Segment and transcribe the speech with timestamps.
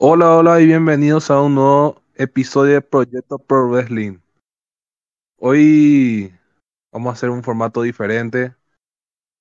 [0.00, 4.20] Hola, hola y bienvenidos a un nuevo episodio de Proyecto Pro Wrestling.
[5.38, 6.32] Hoy
[6.92, 8.54] vamos a hacer un formato diferente.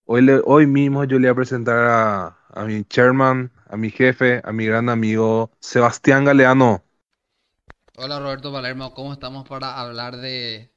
[0.06, 4.42] Hoy, hoy mismo yo le voy a presentar a, a mi chairman, a mi jefe,
[4.44, 6.84] a mi gran amigo Sebastián Galeano.
[7.96, 10.72] Hola Roberto Palermo, ¿cómo estamos para hablar de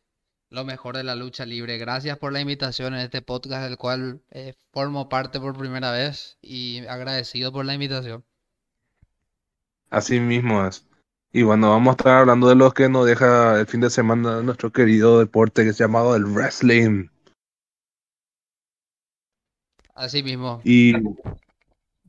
[0.50, 1.78] lo mejor de la lucha libre?
[1.78, 6.36] Gracias por la invitación en este podcast del cual eh, formo parte por primera vez
[6.42, 8.26] y agradecido por la invitación.
[9.90, 10.86] Así mismo es.
[11.32, 14.38] Y bueno, vamos a estar hablando de lo que nos deja el fin de semana
[14.38, 17.08] de nuestro querido deporte que es llamado el wrestling.
[19.94, 20.92] Así mismo, Y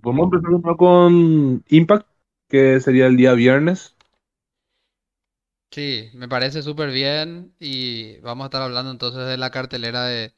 [0.01, 2.07] vamos a empezar primero con Impact,
[2.49, 3.95] que sería el día viernes.
[5.71, 10.35] sí, me parece súper bien y vamos a estar hablando entonces de la cartelera de,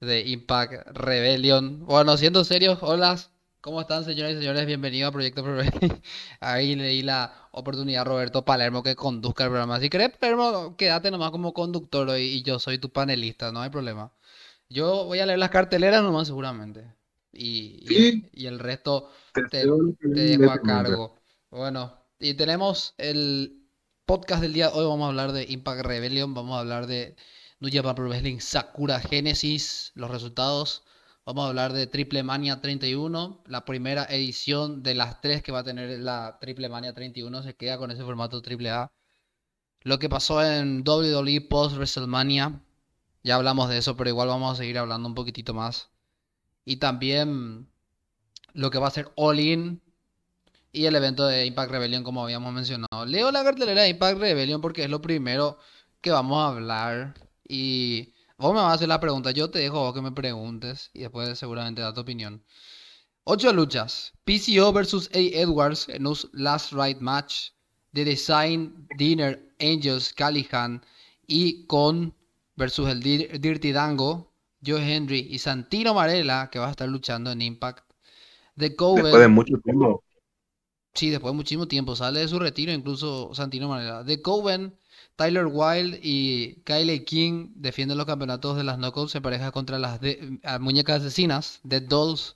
[0.00, 1.86] de Impact Rebellion.
[1.86, 3.18] Bueno, siendo serios, hola,
[3.62, 4.66] ¿cómo están señores y señores?
[4.66, 5.88] Bienvenidos a Proyecto Pro Wrestling.
[6.40, 9.78] Ahí le di la oportunidad a Roberto Palermo que conduzca el programa.
[9.80, 13.70] Si querés, Palermo, quédate nomás como conductor hoy y yo soy tu panelista, no hay
[13.70, 14.12] problema.
[14.68, 16.92] Yo voy a leer las carteleras nomás seguramente.
[17.32, 21.16] Y, y, Sí, y el resto te te, te dejo a cargo.
[21.50, 23.62] Bueno, y tenemos el
[24.06, 24.86] podcast del día hoy.
[24.86, 26.34] Vamos a hablar de Impact Rebellion.
[26.34, 27.14] Vamos a hablar de
[27.60, 30.82] New Japan Pro Wrestling Sakura Genesis, los resultados.
[31.24, 35.60] Vamos a hablar de Triple Mania 31, la primera edición de las tres que va
[35.60, 37.44] a tener la Triple Mania 31.
[37.44, 38.90] Se queda con ese formato Triple A.
[39.82, 42.60] Lo que pasó en WWE post WrestleMania.
[43.22, 45.90] Ya hablamos de eso, pero igual vamos a seguir hablando un poquitito más.
[46.64, 47.68] Y también
[48.54, 49.80] lo que va a ser All In
[50.72, 53.06] y el evento de Impact Rebellion, como habíamos mencionado.
[53.06, 55.58] Leo la cartelera de Impact Rebellion porque es lo primero
[56.00, 57.14] que vamos a hablar.
[57.46, 58.11] Y
[58.42, 60.90] vos me vas a hacer la pregunta, yo te dejo a vos que me preguntes
[60.94, 62.44] y después seguramente da tu opinión.
[63.24, 64.12] Ocho luchas.
[64.24, 65.18] PCO versus A.
[65.18, 67.50] Edwards en un Last Ride Match.
[67.94, 70.82] The Design Dinner Angels Callihan
[71.26, 72.14] y con
[72.56, 74.32] versus el Dir- Dirty Dango,
[74.64, 77.84] Joe Henry y Santino Marella que va a estar luchando en Impact.
[78.56, 80.02] The Después de mucho tiempo.
[80.94, 84.04] sí, después de muchísimo tiempo, sale de su retiro incluso Santino Marella.
[84.04, 84.76] The Coven,
[85.22, 90.00] Tyler Wilde y Kyle King defienden los campeonatos de las Knuckles en pareja contra las
[90.58, 92.34] muñecas asesinas, The Dolls.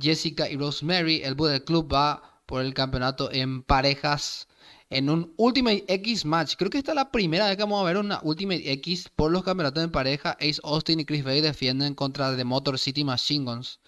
[0.00, 4.48] Jessica y Rosemary, el Bullet Club va por el campeonato en parejas
[4.90, 6.56] en un Ultimate X match.
[6.56, 9.30] Creo que esta es la primera vez que vamos a ver una Ultimate X por
[9.30, 10.36] los campeonatos en pareja.
[10.40, 13.78] Ace Austin y Chris Bay defienden contra The Motor City Machine Guns.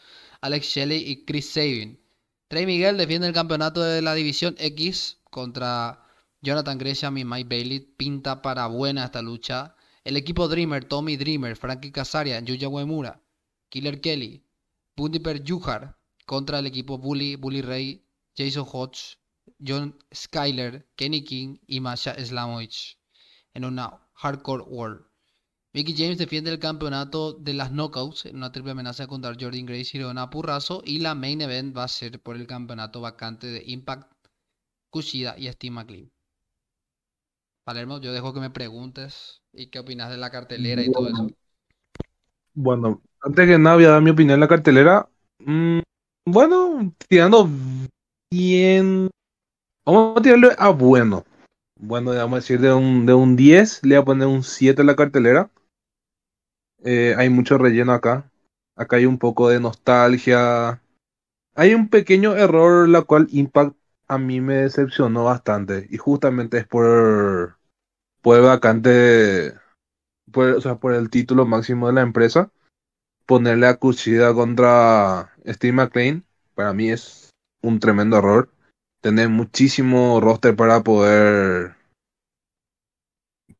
[0.40, 1.98] Alex Shelley y Chris Sabin.
[2.46, 6.06] Trey Miguel defiende el campeonato de la División X contra
[6.42, 7.80] Jonathan Gresham y Mike Bailey.
[7.80, 9.74] Pinta para buena esta lucha.
[10.04, 13.22] El equipo Dreamer, Tommy Dreamer, Frankie Casaria, Yuya Uemura,
[13.68, 14.44] Killer Kelly,
[14.96, 18.06] Bundiper Juhar contra el equipo Bully, Bully Ray,
[18.36, 19.18] Jason Hodge,
[19.58, 22.98] John Skyler, Kenny King y Masha Slamovich
[23.54, 25.04] en una Hardcore World.
[25.72, 29.90] Mickey James defiende el campeonato de las Knockouts en una triple amenaza contra Jordan Grace
[29.96, 30.82] y Leona Purrazo.
[30.84, 34.10] Y la main event va a ser por el campeonato vacante de Impact,
[34.90, 36.10] Kushida y Steve McLean.
[37.65, 41.28] Palermo, yo dejo que me preguntes y qué opinas de la cartelera y todo eso.
[42.54, 45.09] Bueno, antes que nada voy a dar mi opinión en la cartelera.
[45.38, 45.81] Mm,
[46.26, 47.49] bueno, tirando
[48.31, 49.10] bien.
[49.84, 51.25] Vamos a tirarle a bueno.
[51.78, 54.82] Bueno, vamos a decir de un, de un 10, le voy a poner un 7
[54.82, 55.50] a la cartelera.
[56.84, 58.31] Eh, hay mucho relleno acá.
[58.76, 60.82] Acá hay un poco de nostalgia.
[61.54, 63.76] Hay un pequeño error, la cual Impact
[64.10, 65.87] a mí me decepcionó bastante.
[65.88, 67.59] Y justamente es por,
[68.21, 69.54] por vacante,
[70.32, 72.50] por, o sea, por el título máximo de la empresa.
[73.25, 76.25] Ponerle a Kushida contra Steve McLean,
[76.56, 77.31] para mí es
[77.62, 78.50] un tremendo error.
[79.00, 81.76] Tener muchísimo roster para poder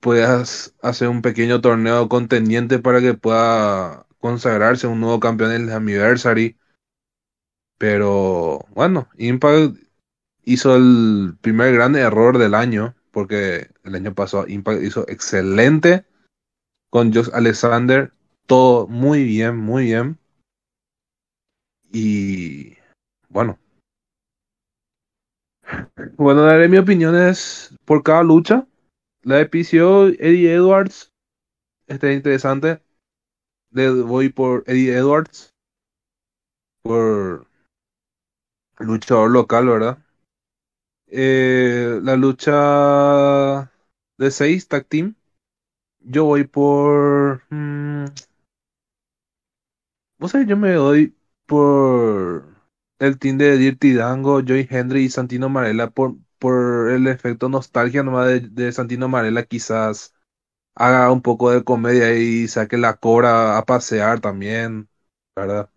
[0.01, 5.73] puedas hacer un pequeño torneo contendiente para que pueda consagrarse un nuevo campeón en el
[5.73, 6.59] Anniversary.
[7.79, 9.90] Pero bueno, Impact
[10.53, 16.05] hizo el primer gran error del año, porque el año pasado Impact hizo excelente
[16.91, 18.13] con Josh Alexander,
[18.47, 20.19] todo muy bien, muy bien.
[21.93, 22.77] Y
[23.29, 23.59] bueno,
[26.17, 28.67] bueno, daré mi opinión es por cada lucha.
[29.23, 31.13] La de PCO, Eddie Edwards,
[31.87, 32.83] está interesante.
[33.71, 35.55] Le voy por Eddie Edwards,
[36.83, 37.47] por
[38.79, 39.99] luchador local, ¿verdad?
[41.11, 43.71] Eh, la lucha
[44.19, 45.15] de 6, tag team.
[46.01, 47.43] Yo voy por.
[47.51, 48.07] mm,
[50.19, 51.17] vos yo me doy
[51.47, 52.45] por
[52.99, 58.03] el team de Dirty Dango, Joy Henry y Santino Marella por, por el efecto nostalgia
[58.03, 60.15] nomás de, de Santino Marella quizás
[60.75, 64.89] haga un poco de comedia y saque la cobra a pasear también,
[65.37, 65.71] ¿verdad?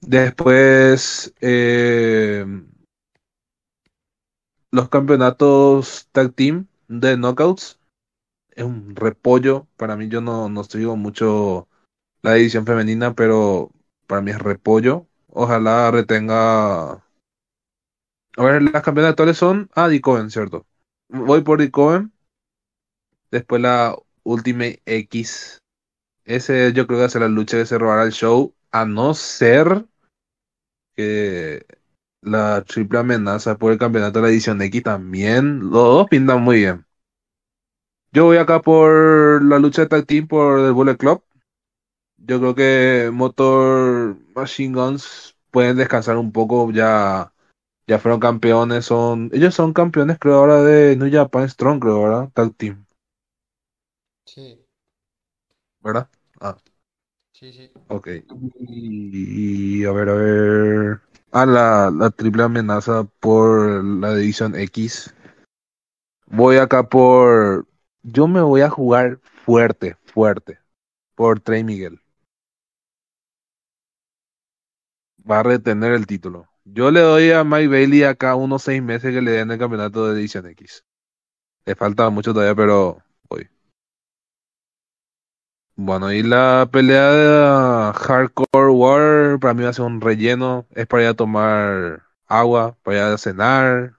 [0.00, 2.44] Después, eh,
[4.72, 7.78] los campeonatos tag team de knockouts
[8.50, 9.66] es un repollo.
[9.76, 11.68] Para mí, yo no, no sigo mucho
[12.22, 13.70] la edición femenina, pero
[14.06, 15.06] para mí es repollo.
[15.28, 16.92] Ojalá retenga.
[16.92, 17.02] A
[18.38, 19.70] ver, las campeonas actuales son.
[19.74, 20.66] Ah, Dicoven, ¿cierto?
[21.08, 22.12] Voy por Dicoven.
[23.30, 25.58] Después la Ultimate X.
[26.24, 28.54] Ese yo creo que va a ser la lucha que se robará el show.
[28.70, 29.86] A no ser
[30.94, 31.66] que
[32.22, 35.60] la triple amenaza por el campeonato de la edición X también.
[35.60, 36.86] Los dos pintan muy bien.
[38.12, 41.22] Yo voy acá por la lucha de tag team por el Bullet Club.
[42.18, 46.70] Yo creo que Motor Machine Guns pueden descansar un poco.
[46.72, 47.32] Ya,
[47.86, 48.86] ya fueron campeones.
[48.86, 52.30] Son, ellos son campeones, creo, ahora de New Japan Strong, creo, ¿verdad?
[52.34, 52.86] Tag team,
[54.26, 54.64] Sí,
[55.80, 56.08] ¿verdad?
[56.40, 56.56] Ah,
[57.32, 57.70] sí, sí.
[57.88, 58.08] ok.
[58.68, 61.00] Y, y a ver, a ver.
[61.34, 65.14] Ah, la, la triple amenaza por la edición X.
[66.26, 67.66] Voy acá por.
[68.02, 70.58] Yo me voy a jugar fuerte, fuerte.
[71.14, 72.00] Por Trey Miguel.
[75.28, 76.48] Va a retener el título.
[76.64, 80.06] Yo le doy a Mike Bailey acá unos seis meses que le den el campeonato
[80.08, 80.84] de edición X.
[81.64, 83.02] Le falta mucho todavía, pero.
[85.76, 90.66] Bueno, y la pelea de Hardcore War para mí va a ser un relleno.
[90.70, 93.94] Es para ir a tomar agua, para ir a cenar.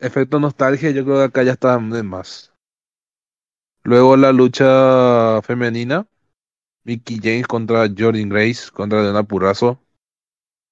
[0.00, 2.52] Efecto nostalgia, yo creo que acá ya está de más.
[3.82, 6.06] Luego la lucha femenina.
[6.84, 9.82] Mickey James contra Jordan Grace, contra Leona Purrazo.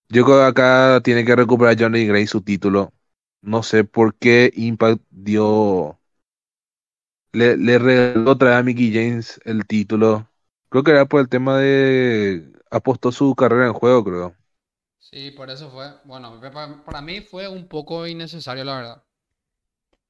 [0.09, 2.93] Yo creo que acá tiene que recuperar Jordan Grace su título.
[3.43, 5.99] No sé por qué Impact dio.
[7.37, 10.27] Le, le regaló otra vez a Mickey James el título.
[10.71, 12.51] Creo que era por el tema de.
[12.71, 14.35] Apostó su carrera en juego, creo.
[14.99, 15.93] Sí, por eso fue.
[16.05, 16.41] Bueno,
[16.85, 19.05] para mí fue un poco innecesario, la verdad.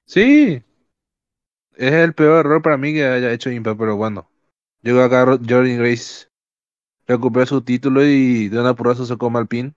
[0.07, 0.63] Sí,
[1.77, 4.31] es el peor error para mí que haya hecho Impact, pero bueno.
[4.83, 6.29] Que acá Jordan Grace
[7.07, 9.75] recupera su título y de una Purrazo se al pin.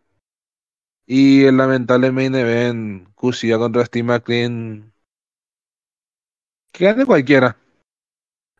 [1.07, 4.93] Y el lamentable main event, Kushida contra Steve McLean.
[6.71, 7.57] Que gane cualquiera.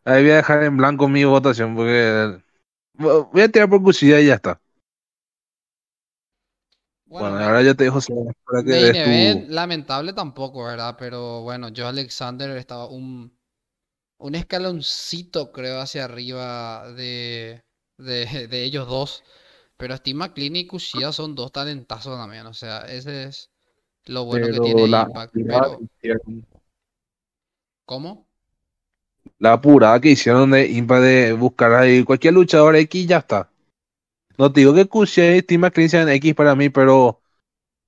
[0.04, 2.42] Ahí voy a dejar en blanco mi votación porque
[2.94, 4.60] voy a tirar por Kushida y ya está.
[7.06, 9.52] Bueno, ahora ya te dejo Sebas, para que main des event, tu...
[9.52, 10.94] lamentable tampoco, ¿verdad?
[10.96, 13.36] Pero bueno, Joe Alexander estaba un,
[14.18, 17.64] un escaloncito, creo, hacia arriba de,
[17.98, 19.24] de, de ellos dos.
[19.76, 22.46] Pero Steve McLean y Kushida son dos talentazos también.
[22.46, 23.50] O sea, ese es
[24.04, 25.34] lo bueno que tiene la Impact.
[25.34, 25.80] Pero,
[27.90, 28.28] ¿cómo?
[29.40, 33.50] la apurada que hicieron de de buscar ahí cualquier luchador X ya está.
[34.38, 37.20] No te digo que Kushida y Steve McLean sean X para mí, pero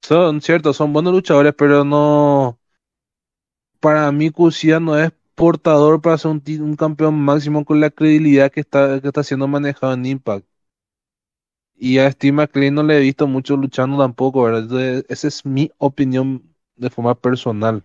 [0.02, 2.58] son ciertos, son buenos luchadores, pero no...
[3.80, 8.60] Para mí Kushida no es portador para ser un campeón máximo con la credibilidad que
[8.60, 10.46] está, que está siendo manejado en Impact.
[11.76, 14.62] Y a Steve McLean no le he visto mucho luchando tampoco, ¿verdad?
[14.62, 16.42] Entonces, esa es mi opinión
[16.76, 17.84] de forma personal.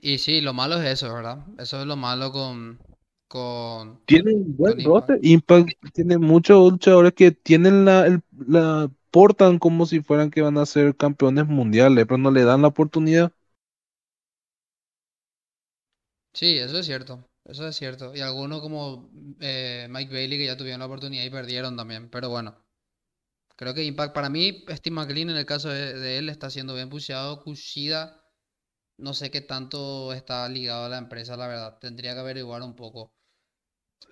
[0.00, 1.44] Y sí, lo malo es eso, ¿verdad?
[1.58, 2.80] Eso es lo malo con,
[3.28, 5.74] con, Tiene un buen con Impact.
[5.92, 10.66] tiene muchos luchadores que tienen la, el- la portan como si fueran que van a
[10.66, 13.32] ser campeones mundiales, pero no le dan la oportunidad.
[16.32, 17.24] Sí, eso es cierto.
[17.44, 18.14] Eso es cierto.
[18.14, 22.10] Y algunos como eh, Mike Bailey que ya tuvieron la oportunidad y perdieron también.
[22.10, 22.56] Pero bueno,
[23.56, 26.74] creo que Impact para mí, Steve McLean en el caso de, de él está siendo
[26.74, 27.42] bien pusheado.
[27.42, 28.22] Kushida,
[28.98, 31.78] no sé qué tanto está ligado a la empresa, la verdad.
[31.78, 33.12] Tendría que averiguar un poco.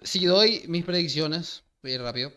[0.02, 2.32] Si doy mis predicciones, voy rápido.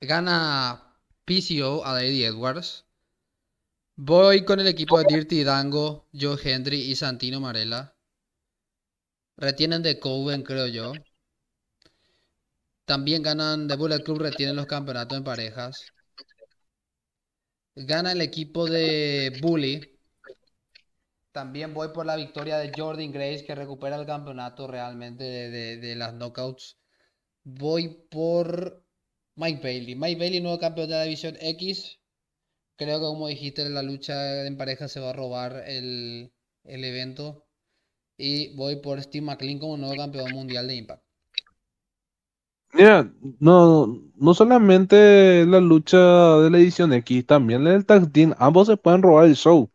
[0.00, 2.84] Gana PCO a Eddie Edwards.
[3.96, 7.94] Voy con el equipo de Dirty Dango, Joe Hendry y Santino Marella.
[9.36, 10.92] Retienen de Coven, creo yo.
[12.84, 15.92] También ganan de Bullet Club, retienen los campeonatos en parejas.
[17.74, 19.97] Gana el equipo de Bully.
[21.38, 26.12] También voy por la victoria de Jordan Grace, que recupera el campeonato realmente de, las
[26.14, 26.80] knockouts.
[27.44, 28.84] Voy por
[29.36, 29.94] Mike Bailey.
[29.94, 32.00] Mike Bailey, nuevo campeón de la división X.
[32.74, 36.32] Creo que como dijiste, la lucha en pareja se va a robar el,
[36.64, 37.46] el evento.
[38.16, 41.04] Y voy por Steve McLean como nuevo campeón mundial de Impact.
[42.72, 45.98] Mira, no, no solamente la lucha
[46.38, 49.70] de la edición X, también el tag team, ambos se pueden robar el show.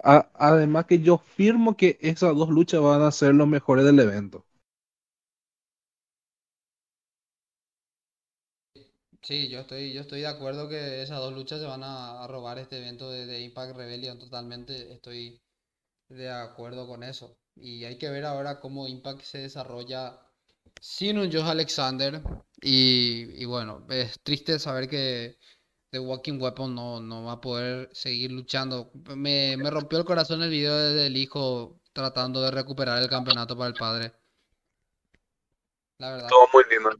[0.00, 4.44] Además que yo firmo que esas dos luchas van a ser los mejores del evento.
[9.22, 12.58] Sí, yo estoy, yo estoy de acuerdo que esas dos luchas se van a, robar
[12.58, 14.92] este evento de, Impact Rebellion totalmente.
[14.92, 15.40] Estoy
[16.08, 17.38] de acuerdo con eso.
[17.56, 20.20] Y hay que ver ahora cómo Impact se desarrolla
[20.80, 22.22] sin un Josh Alexander.
[22.62, 25.38] Y bueno, es triste saber que
[25.90, 28.90] The Walking Weapon no, no va a poder seguir luchando.
[29.16, 33.56] Me, me rompió el corazón el video de- del hijo tratando de recuperar el campeonato
[33.56, 34.12] para el padre.
[35.98, 36.28] La verdad.
[36.28, 36.90] Todo muy lindo.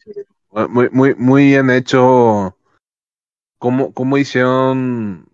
[0.69, 2.57] Muy, muy, muy bien hecho.
[3.59, 5.29] Cómo, cómo hicieron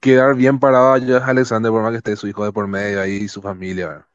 [0.00, 3.00] quedar bien parado a Josh Alexander, por más que esté su hijo de por medio
[3.00, 3.88] ahí y su familia.
[3.88, 4.06] ¿verdad?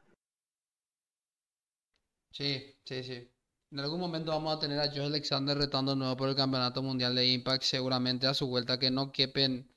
[2.30, 3.30] Sí, sí, sí.
[3.70, 7.14] En algún momento vamos a tener a Josh Alexander retando nuevo por el campeonato mundial
[7.14, 9.68] de Impact, seguramente a su vuelta, que no quepen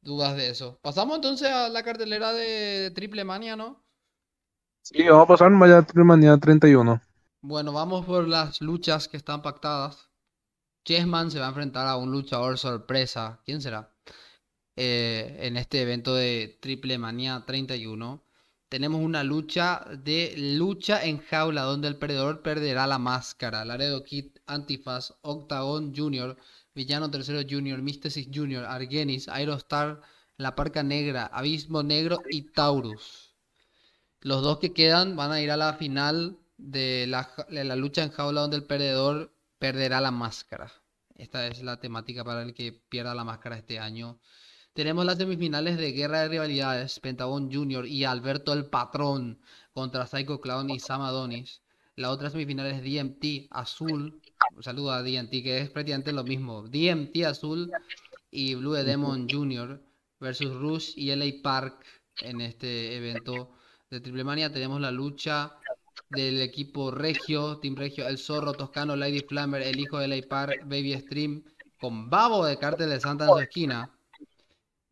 [0.00, 0.78] dudas de eso.
[0.82, 3.84] Pasamos entonces a la cartelera de Triple Mania, ¿no?
[4.82, 7.00] Sí, vamos a pasar a Trimanía 31.
[7.40, 10.10] Bueno, vamos por las luchas que están pactadas.
[10.84, 13.40] Chessman se va a enfrentar a un luchador sorpresa.
[13.44, 13.94] ¿Quién será?
[14.76, 18.23] eh, en este evento de Triple Manía 31.
[18.68, 23.64] Tenemos una lucha de lucha en jaula donde el perdedor perderá la máscara.
[23.64, 26.36] Laredo Kid, Antifaz, Octagon Jr.,
[26.74, 30.00] Villano Tercero Jr., Mysticis Jr., Argenis, Aerostar,
[30.36, 33.34] La Parca Negra, Abismo Negro y Taurus.
[34.20, 38.40] Los dos que quedan van a ir a la final de la lucha en jaula
[38.40, 40.72] donde el perdedor perderá la máscara.
[41.14, 44.18] Esta es la temática para el que pierda la máscara este año.
[44.74, 49.38] Tenemos las semifinales de Guerra de Rivalidades, Pentagon Junior y Alberto el Patrón
[49.72, 51.62] contra Psycho Clown y Sam Adonis.
[51.94, 54.20] La otra semifinal es DMT Azul,
[54.52, 57.70] un saludo a DMT que es prácticamente lo mismo, DMT Azul
[58.32, 59.80] y Blue Demon Jr.
[60.18, 61.86] versus Rush y LA Park
[62.22, 63.52] en este evento
[63.90, 64.52] de Triple Mania.
[64.52, 65.52] Tenemos la lucha
[66.10, 70.62] del equipo Regio, Team Regio, El Zorro, Toscano, Lady Flammer, el hijo de LA Park,
[70.64, 71.44] Baby Stream,
[71.78, 73.93] con Babo de Cártel de Santa en esquina.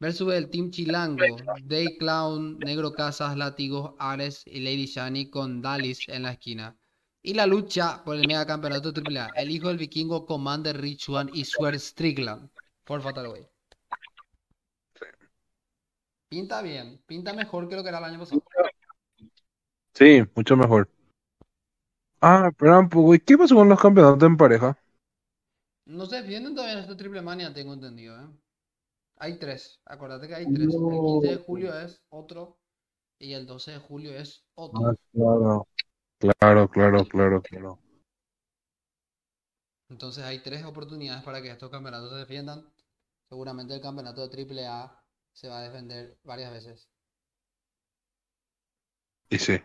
[0.02, 6.08] Versus el Team Chilango, Day Clown, Negro Casas, Látigos, Ares y Lady Shani con Dalis
[6.08, 6.76] en la esquina.
[7.22, 11.30] Y la lucha por el mega campeonato AAA, el hijo del vikingo Commander Rich One
[11.32, 12.50] y Swear Strickland
[12.82, 13.46] por Fatal Way.
[16.28, 18.42] Pinta bien, pinta mejor que lo que era el año pasado.
[19.94, 20.90] Sí, mucho mejor.
[22.20, 22.50] Ah.
[23.14, 24.76] ¿Y qué pasó con los campeonatos en pareja?
[25.84, 28.26] No se defienden todavía en este Triple Mania, tengo entendido, ¿eh?
[29.22, 30.74] Hay tres, acuérdate que hay tres.
[30.74, 32.58] El 15 de julio es otro
[33.20, 34.96] y el 12 de julio es Ah, otro.
[35.12, 35.68] claro.
[36.18, 37.78] Claro, claro, claro, claro.
[39.88, 42.68] Entonces hay tres oportunidades para que estos campeonatos se defiendan.
[43.28, 44.92] Seguramente el campeonato de Triple A
[45.32, 46.88] se va a defender varias veces.
[49.30, 49.60] Y sí.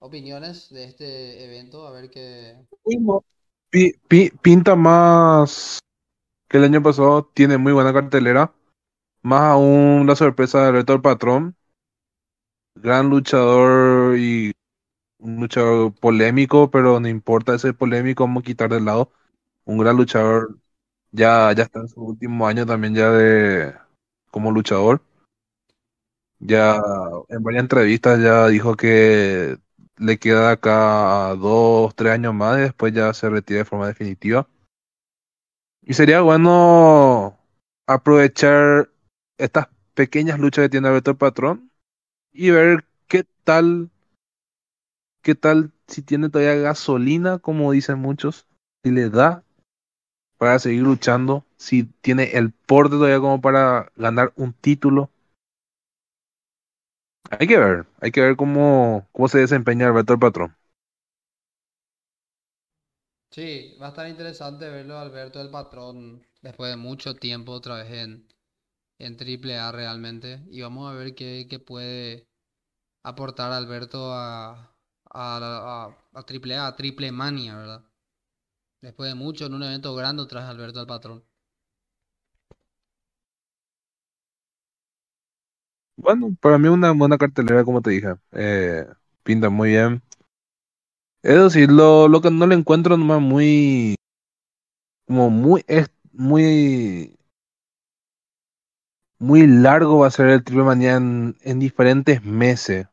[0.00, 2.66] Opiniones de este evento, a ver qué.
[3.70, 5.78] Pi- pi- pinta más
[6.52, 7.24] que el año pasado.
[7.34, 8.54] Tiene muy buena cartelera.
[9.22, 11.56] Más aún la sorpresa de Alberto el Patrón.
[12.74, 14.52] Gran luchador y
[15.18, 19.12] un luchador polémico, pero no importa ese polémico, vamos a quitar de lado.
[19.64, 20.58] Un gran luchador.
[21.12, 23.74] Ya, ya está en su último año también ya de
[24.30, 25.02] como luchador.
[26.40, 26.76] Ya
[27.28, 29.56] en varias entrevistas ya dijo que
[29.96, 34.48] le queda acá dos, tres años más y después ya se retira de forma definitiva.
[35.84, 37.36] Y sería bueno
[37.88, 38.88] aprovechar
[39.36, 41.70] estas pequeñas luchas que tiene Alberto Patrón
[42.32, 43.90] y ver qué tal,
[45.22, 48.46] qué tal si tiene todavía gasolina, como dicen muchos,
[48.84, 49.42] si le da
[50.38, 55.10] para seguir luchando, si tiene el porte todavía como para ganar un título.
[57.30, 60.54] Hay que ver, hay que ver cómo, cómo se desempeña Alberto Patrón.
[63.36, 63.44] Sí,
[63.80, 68.28] va a estar interesante verlo Alberto el Patrón después de mucho tiempo otra vez en,
[68.98, 70.42] en Triple A realmente.
[70.50, 72.28] Y vamos a ver qué, qué puede
[73.04, 74.74] aportar Alberto a, a,
[75.84, 77.84] a, a Triple A, Triple Mania, ¿verdad?
[78.82, 81.24] Después de mucho en un evento grande tras Alberto el Patrón.
[85.96, 88.14] Bueno, para mí una buena cartelera, como te dije.
[88.32, 88.86] Eh,
[89.22, 90.02] pinta muy bien.
[91.22, 93.94] Es decir, lo, lo que no le encuentro nomás muy,
[95.06, 97.16] como muy, es muy,
[99.18, 102.88] muy largo va a ser el Triple Manía en, en diferentes meses.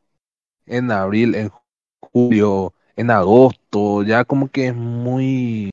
[0.66, 1.50] En abril, en
[2.00, 5.70] julio, en agosto, ya como que es muy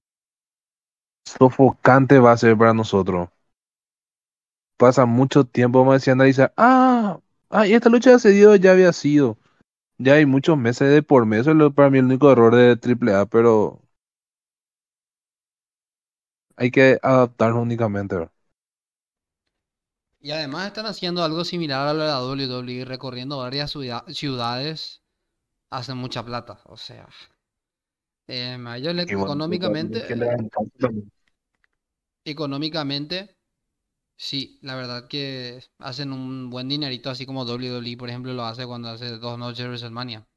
[1.25, 3.29] sofocante va a ser para nosotros.
[4.77, 8.93] Pasa mucho tiempo, me decía analizar, ah, ah, y esta lucha de dio ya había
[8.93, 9.37] sido.
[9.99, 12.55] Ya hay muchos meses de por mes, eso es lo- para mí el único error
[12.55, 13.81] de Triple A, pero
[16.55, 18.31] hay que adaptarnos únicamente, ¿verdad?
[20.19, 25.01] Y además están haciendo algo similar a lo de la WWE, recorriendo varias ciudad- ciudades,
[25.71, 26.61] hacen mucha plata.
[26.65, 27.07] O sea,
[28.27, 31.11] em, a ellos le- Y bueno, económicamente, que le dan tanto también.
[32.25, 33.36] económicamente,
[34.17, 38.65] sí, la verdad que hacen un buen dinerito, así como WWE, por ejemplo, lo hace
[38.65, 40.27] cuando hace dos noches de WrestleMania.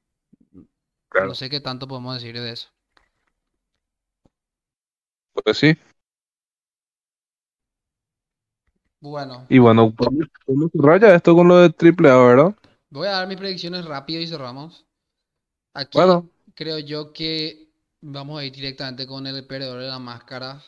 [1.26, 2.68] No sé qué tanto podemos decir de eso.
[5.32, 5.76] Pues sí.
[9.00, 12.54] Bueno, Y bueno, podemos podemos cerrar ya esto con lo de Triple A, ¿verdad?
[12.90, 14.86] voy a dar mis predicciones rápido y cerramos.
[15.74, 17.68] Aquí Bueno, creo yo que
[18.00, 20.62] vamos a ir directamente con el perdedor de la máscara.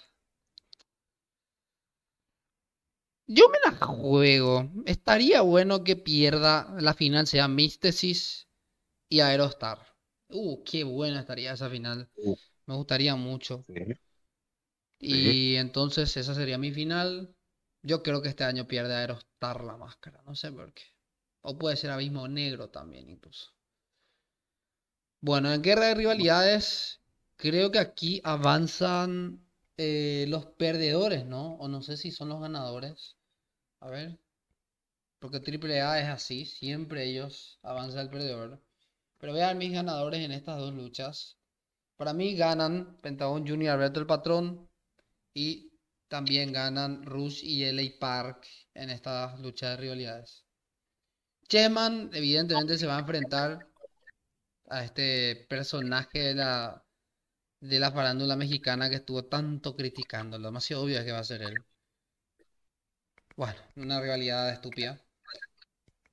[3.26, 4.70] Yo me la juego.
[4.84, 8.48] Estaría bueno que pierda la final, sea Místesis
[9.08, 9.78] y Aerostar.
[10.28, 12.10] Uh, qué buena estaría esa final.
[12.16, 12.36] Uh.
[12.66, 13.64] Me gustaría mucho.
[13.68, 13.94] sí.
[14.98, 17.34] Y entonces esa sería mi final.
[17.82, 20.22] Yo creo que este año pierde Aerostar la máscara.
[20.24, 20.84] No sé por qué.
[21.42, 23.52] O puede ser Abismo Negro también incluso.
[25.20, 27.00] Bueno, en guerra de rivalidades,
[27.36, 29.40] creo que aquí avanzan
[29.76, 31.54] eh, los perdedores, ¿no?
[31.56, 33.16] O no sé si son los ganadores.
[33.80, 34.18] A ver.
[35.18, 38.60] Porque AAA es así, siempre ellos avanza el perdedor.
[39.18, 41.38] Pero vean mis ganadores en estas dos luchas.
[41.96, 44.68] Para mí ganan Pentagon Junior Alberto el Patrón
[45.34, 45.72] y
[46.08, 50.44] también ganan Rush y LA Park en estas luchas de rivalidades.
[51.48, 53.66] Chessman evidentemente se va a enfrentar
[54.68, 56.81] a este personaje de la,
[57.62, 60.38] de la farándula mexicana que estuvo tanto criticando.
[60.38, 61.54] Lo demasiado obvio es que va a ser él.
[63.36, 65.00] Bueno, una rivalidad estúpida.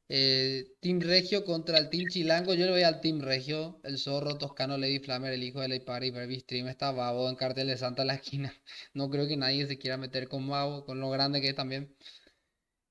[0.08, 2.54] Eh, Team Regio contra el Team Chilango.
[2.54, 3.80] Yo le voy al Team Regio.
[3.84, 7.36] El zorro toscano Lady Flamer, el hijo de Ley Party, Baby Stream está babo en
[7.36, 8.54] cartel de Santa la esquina.
[8.94, 11.96] No creo que nadie se quiera meter con babo, con lo grande que es también.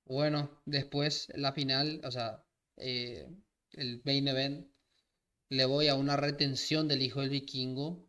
[0.07, 2.43] Bueno, después la final, o sea,
[2.77, 3.29] eh,
[3.73, 4.67] el main event,
[5.51, 8.08] le voy a una retención del hijo del vikingo.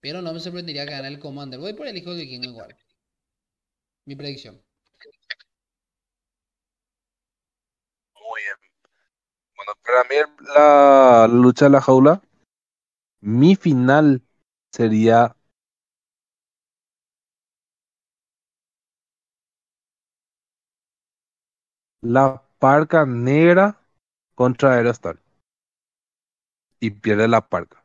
[0.00, 1.58] Pero no me sorprendería que gane el Commander.
[1.60, 2.76] Voy por el hijo del vikingo igual.
[4.06, 4.62] Mi predicción.
[8.14, 8.56] Muy bien.
[9.56, 10.16] Bueno, para mí
[10.54, 12.22] la lucha de la jaula,
[13.20, 14.22] mi final
[14.72, 15.36] sería
[22.00, 23.80] la parca negra
[24.34, 25.18] contra Aerostar.
[26.80, 27.84] Y pierde la parca.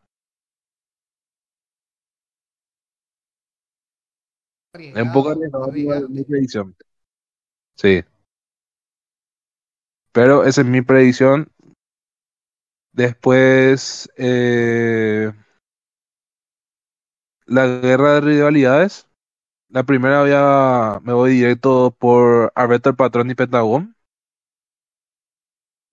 [4.73, 6.75] Es un poco Arriesgado, mi- predicción.
[7.75, 8.03] Sí.
[10.12, 11.47] Pero esa es mi predicción.
[12.93, 15.31] Después, eh,
[17.45, 19.07] la guerra de rivalidades.
[19.69, 23.95] La primera voy a- me voy directo por Alberto el Patrón y Pentagón.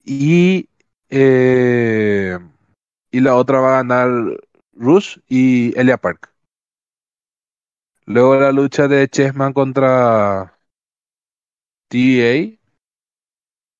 [0.05, 0.69] Y,
[1.09, 2.39] eh,
[3.11, 4.11] y la otra va a ganar
[4.75, 6.33] Rush y Elia Park.
[8.11, 10.59] Luego la lucha de Chessman contra
[11.89, 12.59] TBA.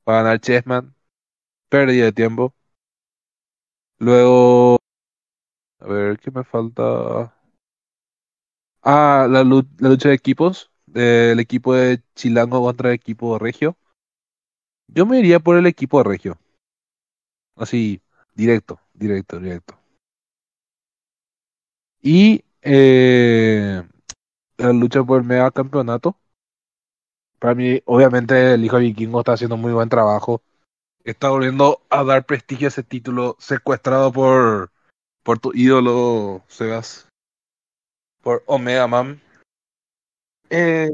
[0.07, 0.95] Va a ganar Chessman.
[1.69, 2.55] Pérdida de tiempo.
[3.99, 4.79] Luego,
[5.81, 7.35] a ver, ¿qué me falta?
[8.83, 10.71] Ah, la, la lucha de equipos.
[10.87, 13.77] Del equipo de Chilango contra el equipo de Regio.
[14.89, 16.39] Yo me iría por el equipo de Regio.
[17.55, 18.03] Así,
[18.35, 19.79] directo, directo, directo.
[22.03, 23.83] Y eh,
[24.61, 26.17] la lucha por el mega campeonato.
[27.39, 30.43] Para mí, obviamente, el hijo de Vikingo está haciendo muy buen trabajo.
[31.05, 34.71] Está volviendo a dar prestigio a ese título secuestrado por,
[35.23, 37.09] por tu ídolo, Sebas.
[38.23, 39.21] Por Omega Man.
[40.51, 40.91] Eh,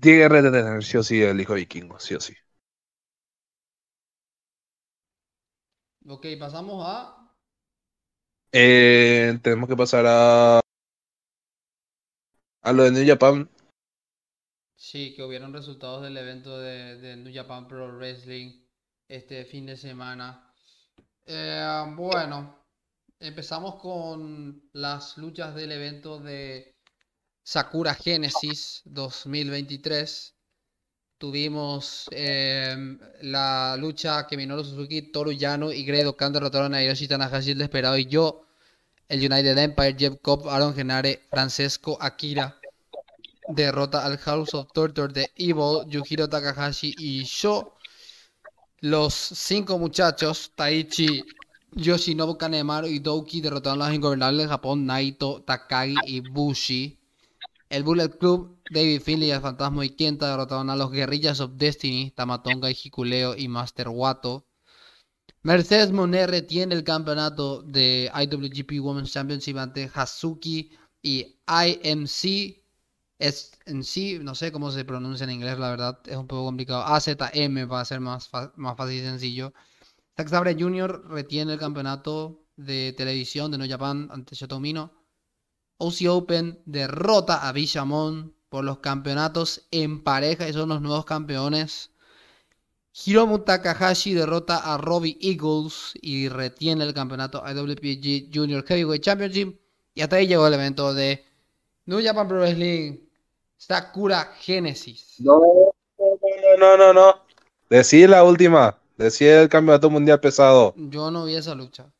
[0.00, 2.34] tiene que retener, sí o sí, el hijo de Vikingo, sí o sí.
[6.06, 7.18] Ok, pasamos a
[8.52, 10.60] Eh, tenemos que pasar a,
[12.62, 13.48] a lo de New Japan.
[14.76, 18.62] Sí, que hubieron resultados del evento de, de New Japan Pro Wrestling
[19.08, 20.52] este fin de semana.
[21.26, 22.66] Eh, bueno,
[23.20, 26.76] empezamos con las luchas del evento de
[27.42, 30.36] Sakura Genesis 2023.
[31.18, 37.06] Tuvimos em, la lucha que Minoru Suzuki, Toru Yano y Gredo Khan derrotaron a Hiroshi
[37.06, 38.44] Tanahashi el desesperado y yo
[39.12, 42.58] el United Empire, Jeff Cobb, Aaron Genare, Francesco Akira.
[43.46, 47.74] Derrota al House of Torture de Evil, Yujiro Takahashi y Sho.
[48.80, 51.22] Los cinco muchachos, Taichi,
[51.72, 56.98] Yoshinobu Kanemaru y Douki derrotaron a los ingobernables de Japón, Naito, Takagi y Bushi.
[57.68, 62.12] El Bullet Club, David Finley, el Fantasma y Kenta derrotaron a los Guerrillas of Destiny,
[62.12, 64.46] Tamatonga y Hikuleo y Master Wato.
[65.44, 70.70] Mercedes Monet retiene el campeonato de IWGP Women's Championship ante Hazuki
[71.02, 72.62] y IMC.
[73.18, 76.44] Es en sí, no sé cómo se pronuncia en inglés, la verdad, es un poco
[76.44, 76.84] complicado.
[76.84, 79.52] AZM para ser más, más fácil y sencillo.
[80.16, 81.08] Zack Sabre Jr.
[81.08, 84.92] retiene el campeonato de televisión de No Japan ante Shotomino.
[85.78, 91.91] OC Open derrota a Bishamon por los campeonatos en pareja y son los nuevos campeones.
[92.94, 99.58] Hiromu Takahashi derrota a Robbie Eagles y retiene el campeonato IWPG Junior Heavyweight Championship.
[99.94, 101.24] Y hasta ahí llegó el evento de
[101.86, 102.98] New Japan Pro Wrestling
[103.56, 105.16] Sakura Genesis.
[105.18, 105.40] No,
[105.98, 107.22] no, no, no, no.
[107.70, 108.78] Decí la última.
[108.98, 110.74] Decí el campeonato mundial pesado.
[110.76, 111.90] Yo no vi esa lucha.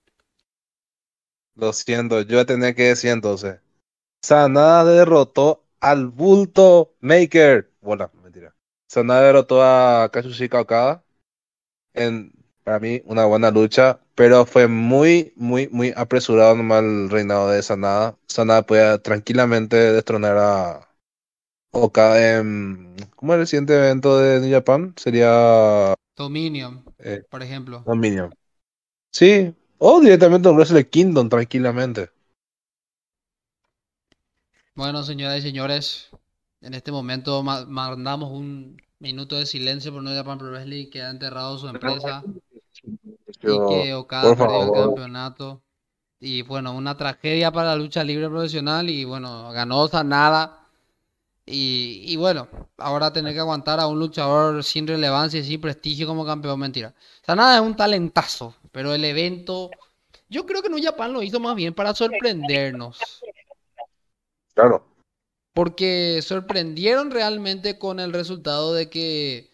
[1.55, 3.61] Lo siento, yo tenía que decir entonces.
[4.23, 7.71] Sanada derrotó al Bulto Maker.
[7.81, 8.11] Bueno,
[8.93, 11.03] Sanada derrotó a Kazushika Okada.
[11.95, 12.31] En,
[12.63, 14.01] para mí, una buena lucha.
[14.15, 18.19] Pero fue muy, muy, muy apresurado nomás el reinado de Sanada.
[18.29, 20.95] Sanada podía tranquilamente destronar a
[21.71, 22.95] Okada en...
[23.17, 24.93] ¿Cómo es el siguiente evento de New Japan?
[24.99, 25.95] Sería...
[26.15, 27.83] Dominion, eh, por ejemplo.
[27.87, 28.35] Dominion.
[29.11, 29.55] Sí.
[29.79, 32.11] O directamente un Wrestle Kingdom, tranquilamente.
[34.75, 36.11] Bueno, señoras y señores,
[36.62, 41.03] en este momento ma- mandamos un minuto de silencio por No Japan Pro Wrestling que
[41.03, 42.27] ha enterrado su empresa
[43.40, 45.62] y que Okada perdió el campeonato.
[46.20, 50.68] Y bueno, una tragedia para la lucha libre profesional y bueno, ganó Sanada.
[51.46, 52.48] Y, y bueno,
[52.79, 56.94] ahora tener que aguantar a un luchador sin relevancia y sin prestigio como campeón, mentira.
[57.27, 59.70] Sanada es un talentazo, pero el evento,
[60.31, 63.27] yo creo que No Japan lo hizo más bien para sorprendernos.
[64.55, 64.92] Claro.
[65.55, 69.51] Porque sorprendieron realmente con el resultado de que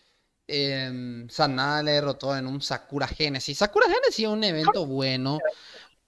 [0.46, 3.58] em, Sanada le derrotó en un Sakura Genesis.
[3.58, 5.38] Sakura Genesis es un evento bueno,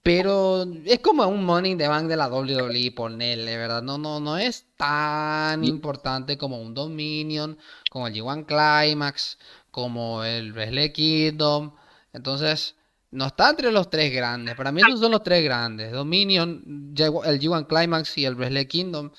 [0.03, 3.83] pero es como un Money in the Bank de la WWE, ponerle, ¿verdad?
[3.83, 7.57] No, no, no es tan importante como un Dominion,
[7.91, 9.37] como el G1 Climax,
[9.69, 11.75] como el Wrestle Kingdom.
[12.13, 12.75] Entonces,
[13.11, 14.55] no está entre los tres grandes.
[14.55, 15.91] Para mí esos son los tres grandes.
[15.91, 16.63] Dominion,
[16.97, 19.11] el G1 Climax y el Wrestle Kingdom.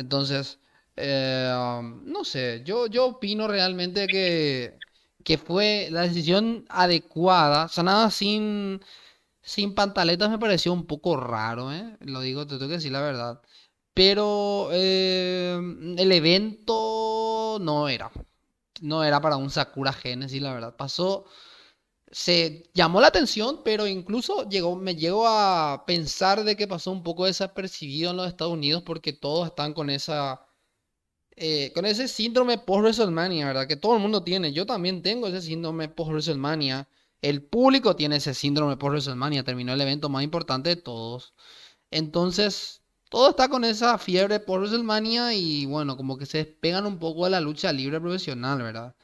[0.00, 0.58] Entonces,
[0.96, 4.78] eh, um, no sé, yo, yo opino realmente que,
[5.24, 7.68] que fue la decisión adecuada.
[7.68, 8.80] Sanada sin,
[9.42, 11.96] sin pantaletas me pareció un poco raro, ¿eh?
[12.00, 13.42] Lo digo, te tengo que decir la verdad.
[13.94, 15.58] Pero eh,
[15.98, 18.10] el evento no era.
[18.82, 20.76] No era para un Sakura Genesis, la verdad.
[20.76, 21.26] Pasó
[22.10, 27.02] se llamó la atención, pero incluso llegó, me llegó a pensar de que pasó un
[27.02, 30.44] poco desapercibido en los Estados Unidos porque todos están con esa,
[31.36, 33.68] eh, con ese síndrome post-WrestleMania, ¿verdad?
[33.68, 34.52] Que todo el mundo tiene.
[34.52, 36.88] Yo también tengo ese síndrome post-WrestleMania.
[37.22, 39.44] El público tiene ese síndrome post-WrestleMania.
[39.44, 41.34] Terminó el evento más importante de todos.
[41.90, 47.24] Entonces, todo está con esa fiebre post-WrestleMania y bueno, como que se despegan un poco
[47.24, 48.94] de la lucha libre profesional, ¿verdad?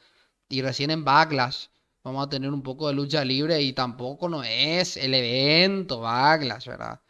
[0.49, 1.67] Y recién en Backlash
[2.07, 6.67] vamos a tener un poco de lucha libre y tampoco no es el evento Backlash,
[6.69, 7.01] ¿verdad?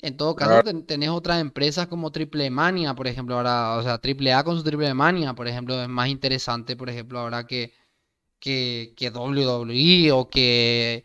[0.00, 3.98] En todo caso, ten- tenés otras empresas como Triple Mania, por ejemplo, ahora, o sea,
[3.98, 7.72] Triple A con su Triple Mania, por ejemplo, es más interesante, por ejemplo, ahora que,
[8.40, 11.04] que, que WWE o que,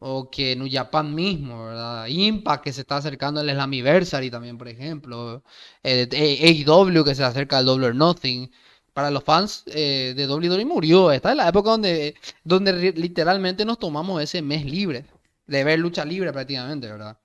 [0.00, 2.06] o que New Japan mismo, ¿verdad?
[2.08, 5.42] Impact que se está acercando al Slammiversary también, por ejemplo,
[5.82, 8.50] eh, AEW que se acerca al Double or Nothing.
[8.98, 11.12] Para los fans eh, de WWE murió.
[11.12, 15.04] Esta es la época donde, donde literalmente nos tomamos ese mes libre,
[15.46, 17.16] de ver lucha libre prácticamente, ¿verdad?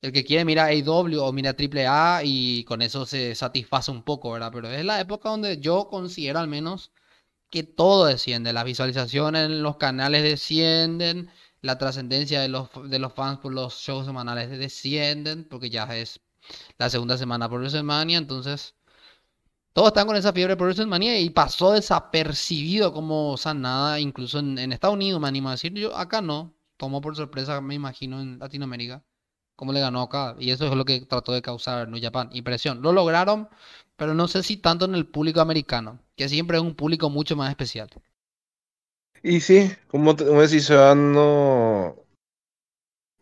[0.00, 4.30] El que quiere mira AEW o mira AAA y con eso se satisface un poco,
[4.30, 4.52] ¿verdad?
[4.54, 6.92] Pero es la época donde yo considero al menos
[7.50, 8.52] que todo desciende.
[8.52, 11.30] Las visualizaciones en los canales descienden,
[11.62, 16.20] la trascendencia de los, de los fans por los shows semanales descienden, porque ya es
[16.78, 18.76] la segunda semana por WrestleMania, entonces
[19.72, 24.72] todos están con esa fiebre por WrestleMania y pasó desapercibido como Sanada, incluso en, en
[24.72, 28.38] Estados Unidos, me animo a decir, yo acá no, tomó por sorpresa, me imagino, en
[28.38, 29.04] Latinoamérica,
[29.56, 32.82] cómo le ganó acá, y eso es lo que trató de causar New Japan, impresión,
[32.82, 33.48] lo lograron,
[33.96, 37.36] pero no sé si tanto en el público americano, que siempre es un público mucho
[37.36, 37.88] más especial.
[39.22, 41.96] Y sí, como, como decís, no...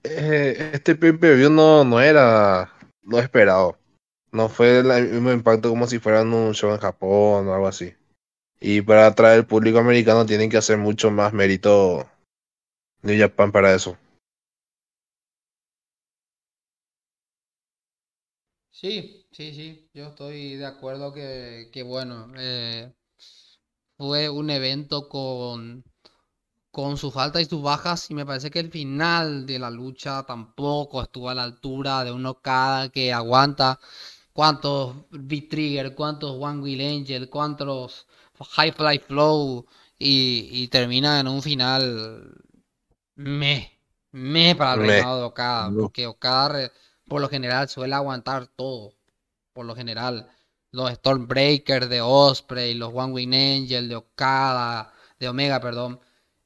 [0.03, 2.71] eh, este pay-per-view no, no era
[3.03, 3.79] lo esperado.
[4.37, 7.95] No fue el mismo impacto como si fueran un show en Japón o algo así.
[8.61, 12.07] Y para atraer al público americano tienen que hacer mucho más mérito
[13.03, 13.97] New Japan para eso.
[18.71, 22.93] Sí, sí, sí, yo estoy de acuerdo que, que bueno, eh,
[23.97, 25.85] fue un evento con,
[26.71, 30.25] con sus altas y sus bajas y me parece que el final de la lucha
[30.25, 33.81] tampoco estuvo a la altura de un Okada que aguanta
[34.37, 38.07] cuántos V-Trigger, cuántos One Wheel Angel, cuántos
[38.51, 39.65] High Fly Flow
[39.99, 42.35] y, y termina en un final
[43.15, 43.81] me,
[44.13, 45.81] me para el reinado de Okada, No.
[45.85, 46.71] porque Okada
[47.09, 48.93] por lo general suele aguantar todo,
[49.55, 50.29] por lo general.
[50.71, 55.99] Los Stormbreaker de Osprey, los One Wing Angel de Okada, de Omega, perdón,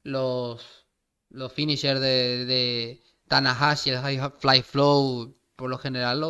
[0.04, 0.86] los,
[1.28, 6.20] los finishers de, de Tanahashi, el High Fly Flow, por lo general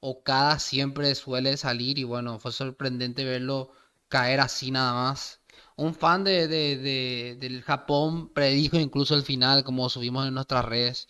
[0.00, 3.70] Okada siempre suele salir y bueno, fue sorprendente verlo
[4.08, 5.40] caer así nada más.
[5.76, 10.64] Un fan de, de- de- del Japón predijo incluso el final, como subimos en nuestras
[10.64, 11.08] redes,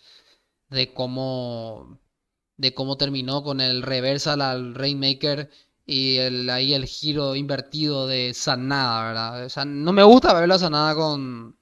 [0.70, 1.98] de cómo,
[2.58, 5.50] de cómo terminó con el reversal al Rainmaker
[5.86, 9.66] y el, ahí el giro invertido de Sanada, ¿verdad?
[9.66, 11.57] No me gusta verlo a Sanada con,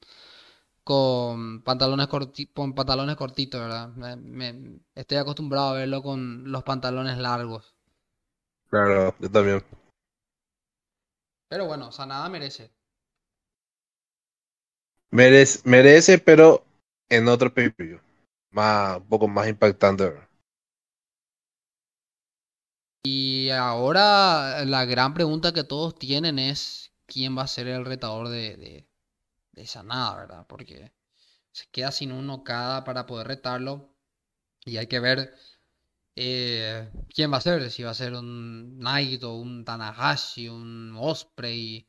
[0.87, 3.89] con pantalones corti- con pantalones cortitos, ¿verdad?
[3.97, 4.17] Me-
[4.53, 7.75] me- estoy acostumbrado a verlo con los pantalones largos.
[8.71, 9.65] Claro, yo también.
[11.49, 12.71] Pero bueno, Sanada merece.
[15.11, 16.65] Merece, merece, pero
[17.09, 17.99] en otro pay-per-view.
[18.53, 20.05] Más, un poco más impactante.
[20.05, 20.29] ¿verdad?
[23.05, 28.29] Y ahora la gran pregunta que todos tienen es quién va a ser el retador
[28.29, 28.89] de, de,
[29.57, 30.47] de Sanada, ¿verdad?
[30.49, 30.93] Porque
[31.53, 33.97] se queda sin un Okada para poder retarlo
[34.65, 35.35] y hay que ver
[36.17, 41.89] eh, quién va a ser, si va a ser un Naito, un Tanahashi, un Osprey.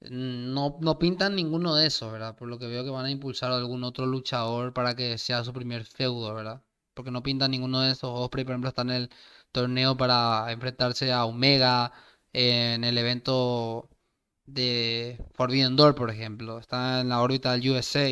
[0.00, 2.36] No, no pintan ninguno de esos, ¿verdad?
[2.36, 5.44] Por lo que veo que van a impulsar a algún otro luchador para que sea
[5.44, 6.62] su primer feudo, ¿verdad?
[6.94, 8.10] Porque no pintan ninguno de esos.
[8.12, 9.10] Osprey, por ejemplo, está en el
[9.52, 11.92] torneo para enfrentarse a Omega
[12.32, 13.88] en el evento
[14.46, 16.58] de Forbidden Door, por ejemplo.
[16.58, 18.08] Está en la órbita del USA.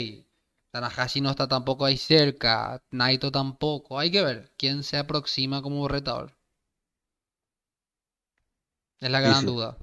[0.71, 2.83] Tanahashi no está tampoco ahí cerca.
[2.91, 3.99] Naito tampoco.
[3.99, 6.37] Hay que ver quién se aproxima como retador.
[9.01, 9.77] Es la gran sí, duda.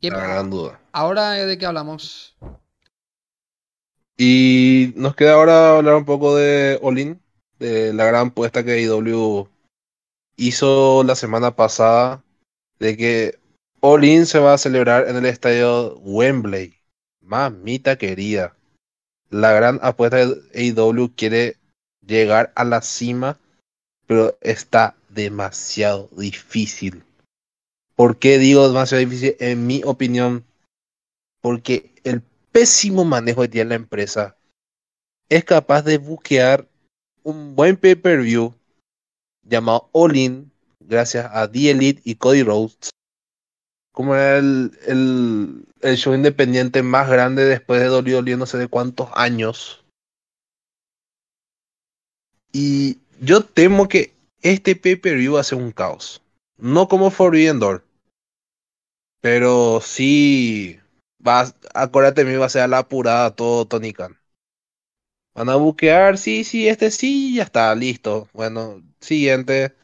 [0.00, 0.80] Y la gran duda.
[0.92, 2.36] ahora de qué hablamos.
[4.16, 7.22] Y nos queda ahora hablar un poco de Olin,
[7.58, 9.48] de la gran puesta que IW
[10.36, 12.24] hizo la semana pasada,
[12.78, 13.38] de que
[13.80, 16.74] Olin se va a celebrar en el estadio Wembley.
[17.20, 18.56] Mamita querida.
[19.30, 21.56] La gran apuesta de AEW quiere
[22.04, 23.38] llegar a la cima,
[24.08, 27.04] pero está demasiado difícil.
[27.94, 29.36] ¿Por qué digo demasiado difícil?
[29.38, 30.44] En mi opinión,
[31.40, 34.36] porque el pésimo manejo que tiene la empresa
[35.28, 36.66] es capaz de buquear
[37.22, 38.54] un buen pay-per-view
[39.42, 42.90] llamado All In, gracias a The Elite y Cody Rhodes,
[43.98, 48.68] como era el, el, el show independiente más grande después de WWE no sé de
[48.68, 49.84] cuántos años.
[52.52, 56.22] Y yo temo que este pay-per-view va a ser un caos.
[56.58, 57.82] No como Forbidden Door,
[59.20, 60.78] pero sí
[61.26, 64.16] va, acuérdate, me va a ser a la apurada todo Tony Khan.
[65.34, 68.28] Van a buquear, sí, sí, este sí, ya está, listo.
[68.32, 69.74] Bueno, siguiente.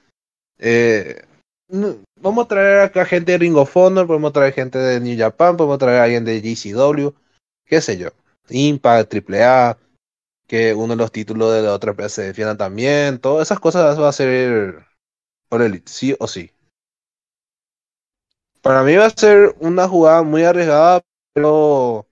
[0.59, 1.21] Eh,
[2.21, 5.57] vamos a traer acá gente de Ring of Honor, podemos traer gente de New Japan,
[5.57, 7.11] podemos traer a alguien de GCW,
[7.65, 8.11] qué sé yo.
[8.49, 9.79] Impact, AAA,
[10.47, 13.19] que uno de los títulos de la otra empresa se defienda también.
[13.19, 14.87] Todas esas cosas va a ser
[15.49, 16.51] por Elite, sí o sí.
[18.61, 21.03] Para mí va a ser una jugada muy arriesgada,
[21.35, 22.07] pero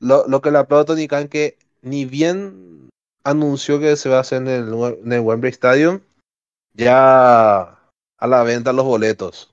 [0.00, 2.90] lo, que le aplaudo a Tony Khan que ni bien
[3.24, 6.00] anunció que se va a hacer en el, en el Wembley Stadium,
[6.74, 7.81] ya
[8.22, 9.52] a la venta los boletos.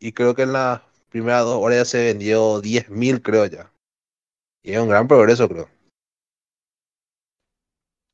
[0.00, 3.72] Y creo que en las primeras dos horas ya se vendió 10.000, creo ya.
[4.60, 5.68] Y es un gran progreso, creo.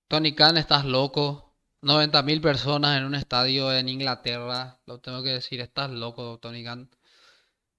[0.08, 1.54] Tony Khan, estás loco.
[1.80, 4.78] 90.000 personas en un estadio en Inglaterra.
[4.84, 6.90] Lo tengo que decir, estás loco, Tony Khan.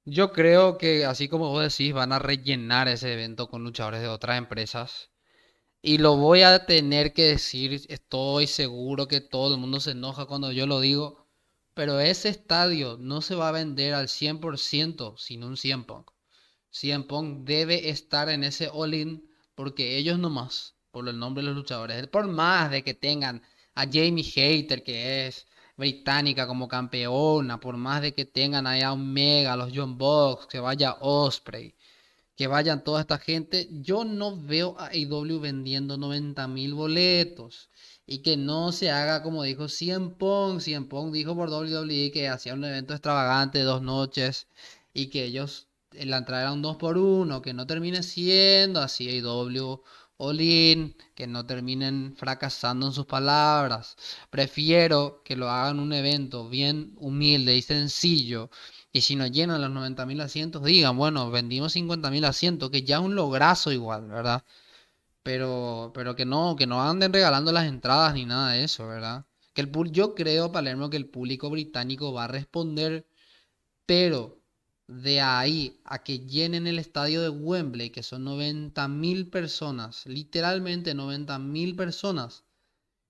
[0.04, 4.08] Yo creo que, así como vos decís, van a rellenar ese evento con luchadores de
[4.08, 5.12] otras empresas.
[5.84, 10.26] Y lo voy a tener que decir, estoy seguro que todo el mundo se enoja
[10.26, 11.25] cuando yo lo digo.
[11.76, 16.10] Pero ese estadio no se va a vender al 100% sin un CM Punk.
[16.72, 21.58] CM Punk debe estar en ese all-in porque ellos nomás por el nombre de los
[21.58, 22.08] luchadores.
[22.08, 23.44] Por más de que tengan
[23.76, 29.58] a Jamie Hater, que es británica como campeona, por más de que tengan allá Omega,
[29.58, 31.76] los John Box, que vaya Osprey,
[32.38, 37.70] que vayan toda esta gente, yo no veo a AEW vendiendo 90 mil boletos
[38.08, 40.62] y que no se haga como dijo CM Punk.
[40.62, 44.48] CM Punk dijo por WWE que hacía un evento extravagante dos noches
[44.94, 49.08] y que ellos la entrada era un 2 por 1 que no termine siendo así
[49.10, 49.82] AEW
[50.18, 53.98] Olin, que no terminen fracasando en sus palabras.
[54.30, 58.50] Prefiero que lo hagan un evento bien humilde y sencillo.
[58.94, 63.16] Y si no llenan los 90.000 asientos, digan, bueno, vendimos 50.000 asientos, que ya un
[63.16, 64.44] lograzo igual, ¿verdad?
[65.26, 69.26] Pero, pero que no, que no anden regalando las entradas ni nada de eso, ¿verdad?
[69.54, 73.08] Que el, yo creo, Palermo, que el público británico va a responder,
[73.88, 74.40] pero
[74.88, 80.94] de ahí a que llenen el estadio de Wembley, que son 90 mil personas, literalmente
[80.94, 82.44] 90 mil personas,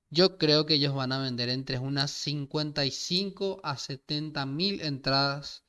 [0.09, 5.64] yo creo que ellos van a vender entre unas 55 a 70 mil entradas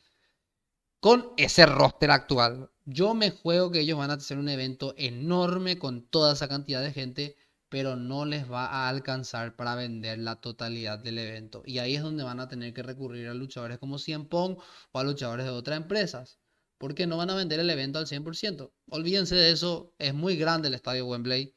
[1.07, 2.69] con ese roster actual.
[2.85, 6.83] Yo me juego que ellos van a hacer un evento enorme con toda esa cantidad
[6.83, 7.37] de gente
[7.69, 11.63] pero no les va a alcanzar para vender la totalidad del evento.
[11.65, 14.59] Y ahí es donde van a tener que recurrir a luchadores como Cien Pong
[14.91, 16.41] o a luchadores de otras empresas,
[16.77, 18.73] porque no van a vender el evento al 100%.
[18.91, 21.55] Olvídense de eso, es muy grande el estadio Wembley.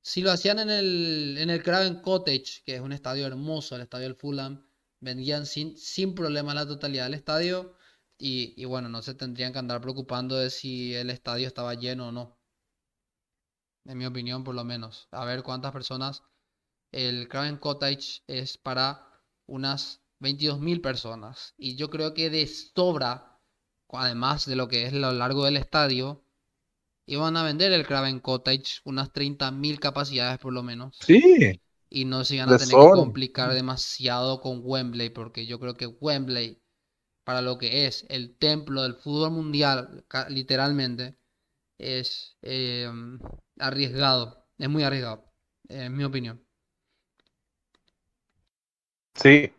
[0.00, 3.82] Si lo hacían en el, en el Craven Cottage, que es un estadio hermoso, el
[3.82, 4.64] estadio del Fulham,
[5.00, 7.75] vendían sin, sin problema la totalidad del estadio.
[8.18, 12.08] Y, y bueno, no se tendrían que andar preocupando de si el estadio estaba lleno
[12.08, 12.36] o no
[13.86, 15.08] en mi opinión por lo menos.
[15.10, 16.22] A ver cuántas personas.
[16.92, 19.06] El Craven Cottage es para
[19.46, 21.54] unas 22.000 personas.
[21.56, 23.38] Y yo creo que de sobra,
[23.88, 26.22] además de lo que es lo largo del estadio,
[27.06, 30.96] iban a vender el Craven Cottage unas 30.000 capacidades por lo menos.
[31.00, 31.60] Sí.
[31.88, 35.86] Y no se iban a tener que complicar demasiado con Wembley, porque yo creo que
[35.86, 36.60] Wembley,
[37.26, 41.16] para lo que es el templo del fútbol mundial, literalmente,
[41.76, 42.88] es eh,
[43.58, 44.46] arriesgado.
[44.58, 45.24] Es muy arriesgado,
[45.68, 46.40] en mi opinión.
[49.16, 49.52] Sí,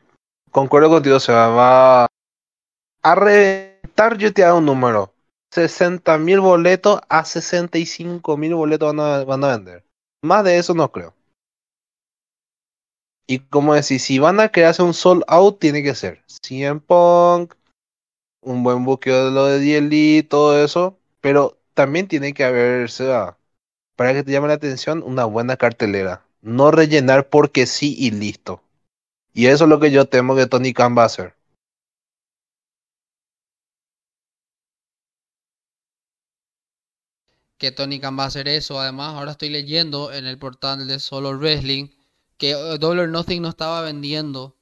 [0.49, 5.13] concuerdo contigo, se va a reventar, yo te hago un número.
[5.51, 9.83] 60 mil boletos a 65 mil boletos van a, van a vender.
[10.21, 11.16] Más de eso no creo.
[13.29, 17.55] Y como decir, si van a crearse un sold out, tiene que ser 100 Punk,
[18.41, 20.97] un buen buqueo de lo de DLI, todo eso.
[21.19, 23.05] Pero también tiene que haberse,
[23.97, 26.25] para que te llame la atención, una buena cartelera.
[26.41, 28.61] No rellenar porque sí y listo.
[29.33, 31.35] Y eso es lo que yo temo que Tony Khan va a hacer.
[37.57, 38.79] Que Tony Khan va a hacer eso.
[38.79, 41.96] Además, ahora estoy leyendo en el portal de Solo Wrestling
[42.37, 44.57] que eh, Dollar Nothing no estaba vendiendo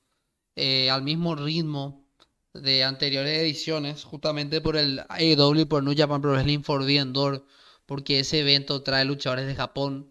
[0.55, 2.05] eh, al mismo ritmo
[2.53, 7.45] de anteriores ediciones, justamente por el AEW y por New Japan Pro Wrestling Forbidden Door,
[7.85, 10.09] porque ese evento trae luchadores de Japón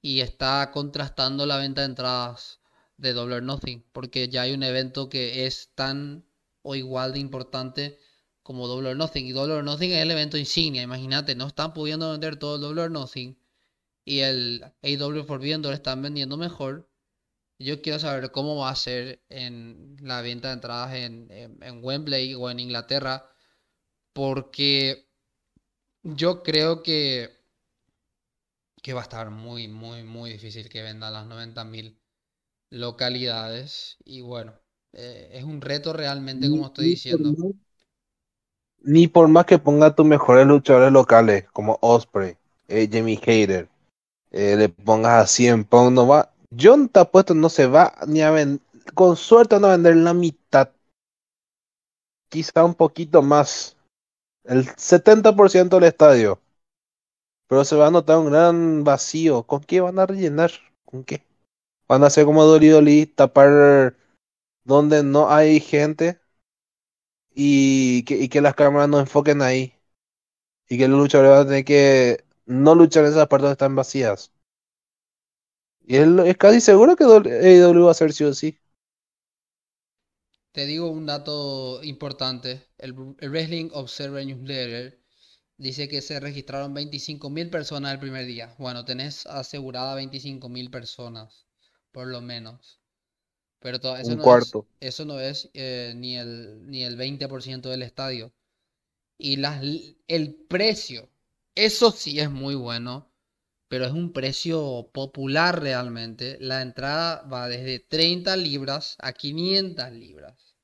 [0.00, 2.60] y está contrastando la venta de entradas
[2.96, 6.24] de Double or Nothing, porque ya hay un evento que es tan
[6.62, 7.98] o igual de importante
[8.42, 11.74] como Double or Nothing, y Double or Nothing es el evento insignia, imagínate, no están
[11.74, 13.38] pudiendo vender todo el Double or Nothing,
[14.04, 16.88] y el AEW Forbidden Door están vendiendo mejor,
[17.58, 21.28] yo quiero saber cómo va a ser en la venta de entradas en,
[21.82, 23.30] Wembley o en Inglaterra,
[24.12, 25.08] porque
[26.02, 27.30] yo creo que,
[28.82, 31.98] que va a estar muy, muy, muy difícil que vendan las 90.000
[32.70, 33.98] localidades.
[34.04, 34.52] Y bueno,
[34.92, 37.34] eh, es un reto realmente, como estoy diciendo.
[38.82, 42.36] Ni por más que ponga tus mejores luchadores locales, como Osprey,
[42.68, 43.68] eh, Jamie Hader,
[44.30, 48.22] eh, le pongas a 100 Pong, no va, John te apuesto no se va ni
[48.22, 48.60] a vender,
[48.94, 50.70] con suerte no a vender la mitad.
[52.28, 53.76] Quizá un poquito más.
[54.44, 56.40] El 70% del estadio.
[57.48, 59.44] Pero se va a notar un gran vacío.
[59.44, 60.50] ¿Con qué van a rellenar?
[60.84, 61.22] ¿Con qué?
[61.88, 63.96] Van a hacer como Dolly Dolly, tapar
[64.64, 66.18] donde no hay gente
[67.34, 69.74] y que, y que las cámaras no enfoquen ahí.
[70.68, 73.76] Y que los luchadores van a tener que no luchar en esas partes que están
[73.76, 74.33] vacías.
[75.86, 78.58] Y él es casi seguro que AEW va a ser sí o sí.
[80.52, 82.62] Te digo un dato importante.
[82.78, 84.98] El, Wrestling Observer Newsletter
[85.58, 88.54] dice que se registraron 25.000 personas el primer día.
[88.58, 91.46] Bueno, tenés asegurada 25.000 personas,
[91.92, 92.80] por lo menos.
[93.58, 94.66] Pero todo, eso, un no cuarto.
[94.80, 98.32] Es, eso no es eh, ni, el, ni el 20% del estadio.
[99.18, 99.62] Y las,
[100.06, 101.10] el precio,
[101.54, 103.13] eso sí es muy bueno
[103.74, 106.38] pero es un precio popular realmente.
[106.40, 110.54] La entrada va desde 30 libras a 500 libras.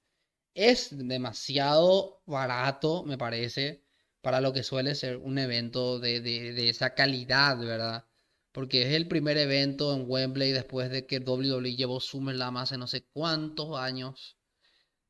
[0.54, 3.82] Es demasiado barato, me parece,
[4.20, 8.06] para lo que suele ser un evento de, de esa calidad, ¿verdad?
[8.52, 12.86] Porque es el primer evento en Wembley después de que WWE llevó SummerSlam hace no
[12.86, 14.38] sé cuántos años.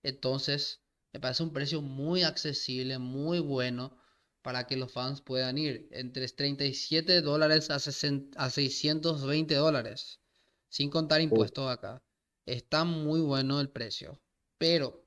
[0.03, 0.81] Entonces,
[1.13, 4.00] me parece un precio muy accesible, muy bueno
[4.43, 5.89] para que los fans puedan ir.
[5.93, 10.21] Entre 37 dólares a, 620 dólares.
[10.69, 12.03] Sin contar impuestos acá.
[12.47, 14.21] Está muy bueno el precio.
[14.59, 15.07] Pero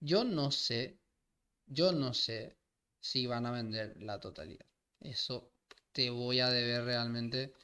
[0.00, 0.98] yo no sé,
[1.66, 2.56] yo no sé
[3.00, 4.66] si van a vender la totalidad.
[5.00, 5.52] Eso
[5.92, 7.54] te voy a deber realmente.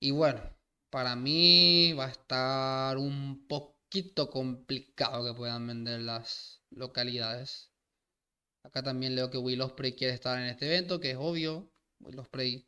[0.00, 0.42] Y bueno,
[0.90, 7.73] para mí va a estar un poquito complicado que puedan vender las localidades.
[8.64, 11.70] Acá también leo que Will Ospreay quiere estar en este evento, que es obvio.
[12.00, 12.66] Will Ospreay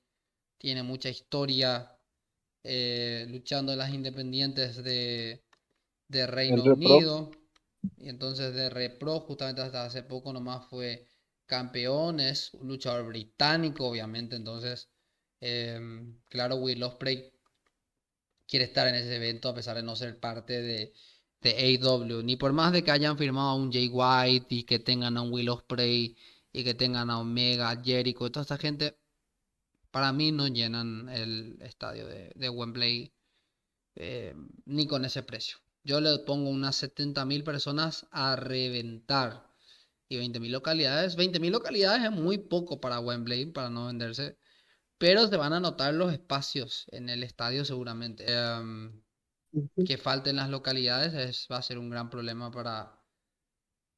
[0.58, 1.90] tiene mucha historia
[2.62, 5.42] eh, luchando en las independientes de,
[6.08, 7.30] de Reino Unido.
[7.96, 11.06] Y entonces de Repro, justamente hasta hace poco nomás fue
[11.46, 14.36] campeón, es un luchador británico, obviamente.
[14.36, 14.90] Entonces,
[15.40, 17.32] em, claro, Will Ospreay
[18.46, 20.92] quiere estar en ese evento a pesar de no ser parte de,
[21.42, 22.22] de AW.
[22.22, 25.22] Ni por más de que hayan firmado a un Jay White y que tengan a
[25.22, 26.16] un Will Ospreay
[26.52, 28.96] y que tengan a Omega, Jericho, toda esta gente,
[29.90, 33.12] para mí no llenan el estadio de, Wembley
[33.96, 34.34] eh,
[34.64, 35.58] ni con ese precio.
[35.84, 39.46] Yo le pongo unas 70.000 personas a reventar
[40.08, 41.16] y 20.000 localidades.
[41.16, 44.36] 20.000 localidades es muy poco para Wembley, para no venderse.
[44.98, 48.24] Pero se van a notar los espacios en el estadio seguramente.
[48.28, 49.02] Em,
[49.86, 53.00] que falten las localidades es, va a ser un gran problema para...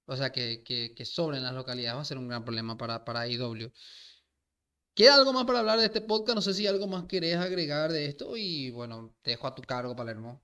[0.07, 3.28] O sea, que, que, sobren las localidades va a ser un gran problema para, para
[3.28, 3.70] IW.
[4.94, 6.34] ¿Queda algo más para hablar de este podcast?
[6.34, 9.62] No sé si algo más querés agregar de esto y bueno, te dejo a tu
[9.62, 10.40] cargo, Palermo.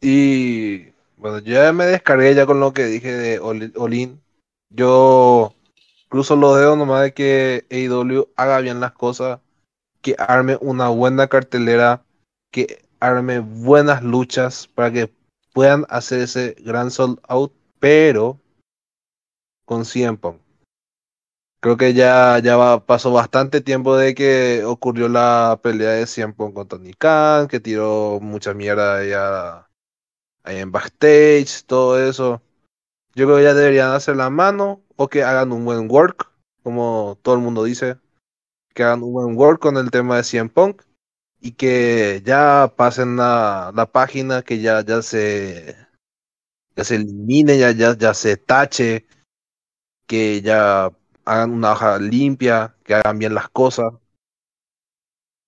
[0.00, 4.20] Y bueno, yo ya me descargué ya con lo que dije de Olin.
[4.70, 5.54] Yo
[6.08, 9.40] cruzo los dedos nomás de que AEW haga bien las cosas,
[10.02, 12.04] que arme una buena cartelera,
[12.50, 15.12] que arme buenas luchas para que
[15.52, 18.40] puedan hacer ese gran sold out, pero
[19.64, 20.18] con 100
[21.60, 26.68] Creo que ya, ya pasó bastante tiempo de que ocurrió la pelea de 100 con
[26.68, 29.68] Tony Khan, que tiró mucha mierda allá,
[30.44, 32.40] ahí en backstage, todo eso.
[33.14, 36.30] Yo creo que ya deberían hacer la mano o que hagan un buen work,
[36.62, 37.98] como todo el mundo dice,
[38.74, 40.82] que hagan un buen work con el tema de 100 Punk
[41.40, 45.76] y que ya pasen la, la página, que ya, ya se
[46.84, 49.06] se elimine, ya, ya, ya se tache,
[50.06, 50.90] que ya
[51.24, 53.92] hagan una hoja limpia, que hagan bien las cosas.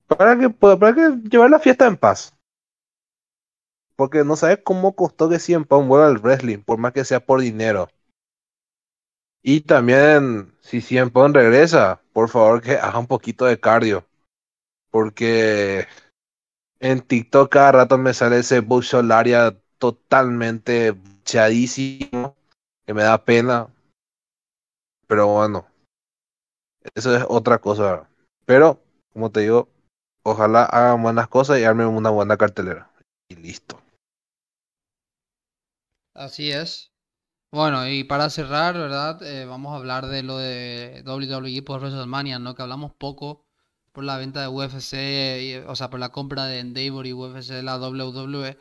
[0.06, 2.36] Para que, para que llevar la fiesta en paz.
[3.96, 7.20] Porque no sabes cómo costó que siempre un vuelo al wrestling, por más que sea
[7.20, 7.88] por dinero.
[9.42, 14.04] Y también, si siempre regresa, por favor que haga un poquito de cardio.
[14.90, 15.86] Porque
[16.80, 22.36] en TikTok cada rato me sale ese Bush Solaria totalmente chadísimo,
[22.86, 23.68] que me da pena.
[25.06, 25.66] Pero bueno,
[26.94, 28.08] eso es otra cosa.
[28.46, 28.82] Pero,
[29.12, 29.68] como te digo,
[30.22, 32.90] ojalá hagan buenas cosas y armen una buena cartelera.
[33.28, 33.80] Y listo.
[36.14, 36.90] Así es.
[37.52, 39.22] Bueno, y para cerrar, ¿verdad?
[39.22, 42.54] Eh, vamos a hablar de lo de WWE por WrestleMania, ¿no?
[42.54, 43.44] Que hablamos poco
[43.92, 47.62] por la venta de UFC, o sea, por la compra de Endeavor y UFC de
[47.62, 48.58] la WWE.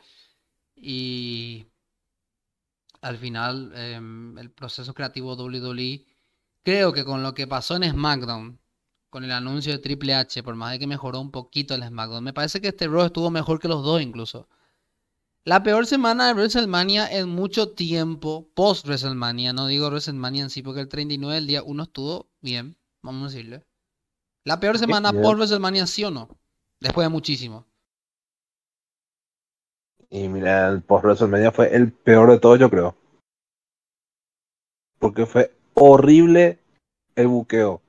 [0.76, 1.66] Y
[3.02, 6.06] al final, em, el proceso creativo WWE,
[6.62, 8.60] creo que con lo que pasó en SmackDown,
[9.10, 12.24] con el anuncio de Triple H, por más de que mejoró un poquito el SmackDown,
[12.24, 14.48] me parece que este Raw estuvo mejor que los dos incluso.
[15.44, 20.62] La peor semana de WrestleMania en mucho tiempo, post WrestleMania, no digo WrestleMania en sí,
[20.62, 23.64] porque el 39 del día uno estuvo bien, vamos a decirle.
[24.44, 26.28] La peor semana por WrestleMania, ¿sí o no?
[26.80, 27.66] Después de muchísimo.
[30.08, 32.96] Y mira, el post WrestleMania fue el peor de todos, yo creo.
[34.98, 36.58] Porque fue horrible
[37.16, 37.82] el buqueo.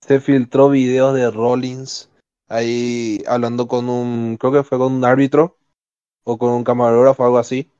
[0.00, 2.08] Se filtró videos de Rollins
[2.48, 5.58] ahí hablando con un, creo que fue con un árbitro
[6.24, 7.70] o con un camarógrafo algo así.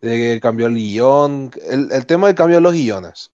[0.00, 1.50] De que cambió el guion.
[1.62, 3.32] El, el tema del cambio de los guiones.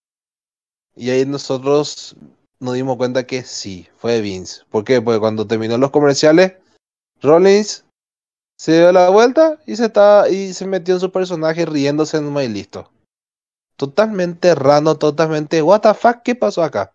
[0.97, 2.16] Y ahí nosotros
[2.61, 4.62] nos dimos cuenta que sí, fue Vince.
[4.70, 5.00] ¿Por qué?
[5.00, 6.54] Porque cuando terminó los comerciales,
[7.22, 7.84] Rollins
[8.59, 12.36] se dio la vuelta y se está y se metió en su personaje riéndose en
[12.36, 12.90] y listo.
[13.76, 16.92] Totalmente raro, totalmente what the fuck, ¿qué pasó acá?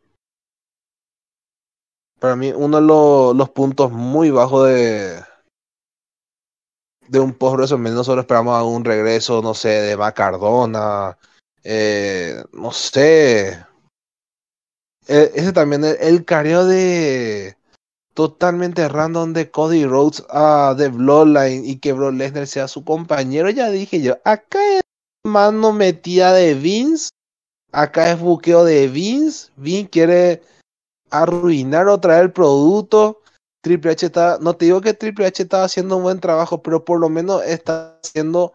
[2.21, 5.23] para mí uno de los, puntos muy bajos de,
[7.07, 7.95] de un post WrestleMania.
[7.95, 11.17] Nosotros esperamos un regreso, no sé, de Macardona,
[11.63, 13.65] eh, no sé.
[15.07, 17.55] E- ese también, el, el careo de
[18.13, 23.49] totalmente random de Cody Rhodes a The Bloodline y que Brock Lesnar sea su compañero.
[23.49, 24.81] Ya dije yo, acá es
[25.25, 27.09] mano metida de Vince,
[27.71, 29.49] acá es buqueo de Vince.
[29.55, 30.41] Vince quiere
[31.09, 33.21] arruinar o traer el producto.
[33.63, 36.83] Triple H está, no te digo que Triple H está haciendo un buen trabajo, pero
[36.83, 38.53] por lo menos está haciendo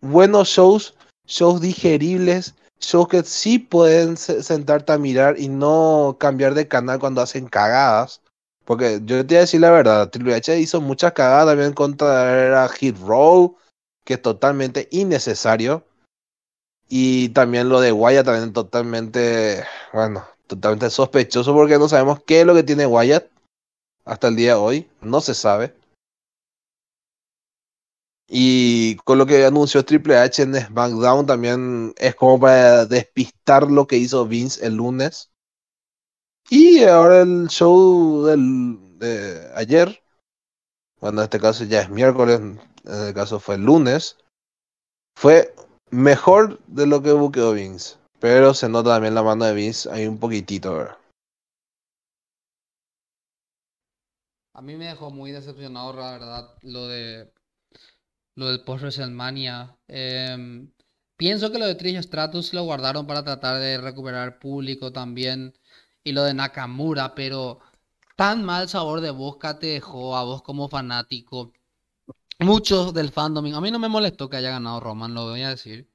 [0.00, 0.94] buenos shows,
[1.26, 6.98] shows digeribles, shows que sí pueden se- sentarte a mirar y no cambiar de canal
[6.98, 8.20] cuando hacen cagadas.
[8.64, 12.64] Porque yo te voy a decir la verdad, Triple H hizo muchas cagadas también contra
[12.64, 13.56] a Hit Row,
[14.04, 15.84] que es totalmente innecesario.
[16.88, 22.46] Y también lo de Wyatt también totalmente, bueno, totalmente sospechoso porque no sabemos qué es
[22.46, 23.26] lo que tiene Wyatt
[24.04, 25.74] hasta el día de hoy, no se sabe.
[28.30, 33.86] Y con lo que anunció Triple H en SmackDown también es como para despistar lo
[33.86, 35.30] que hizo Vince el lunes.
[36.50, 40.02] Y ahora el show del, de ayer,
[41.00, 44.18] bueno, en este caso ya es miércoles, en el caso fue el lunes,
[45.16, 45.54] fue
[45.90, 47.96] mejor de lo que buqueó Vince.
[48.20, 50.98] Pero se nota también la mano de Vince ahí un poquitito, ¿verdad?
[54.52, 57.30] A mí me dejó muy decepcionado, la verdad, lo de
[58.38, 59.76] lo del post WrestleMania.
[59.88, 60.70] Em,
[61.16, 65.54] pienso que lo de Trish Stratus lo guardaron para tratar de recuperar público también.
[66.04, 67.58] Y lo de Nakamura, pero
[68.16, 71.52] tan mal sabor de boca te dejó a vos como fanático.
[72.38, 75.50] Muchos del fandom, a mí no me molestó que haya ganado Roman, lo voy a
[75.50, 75.90] decir.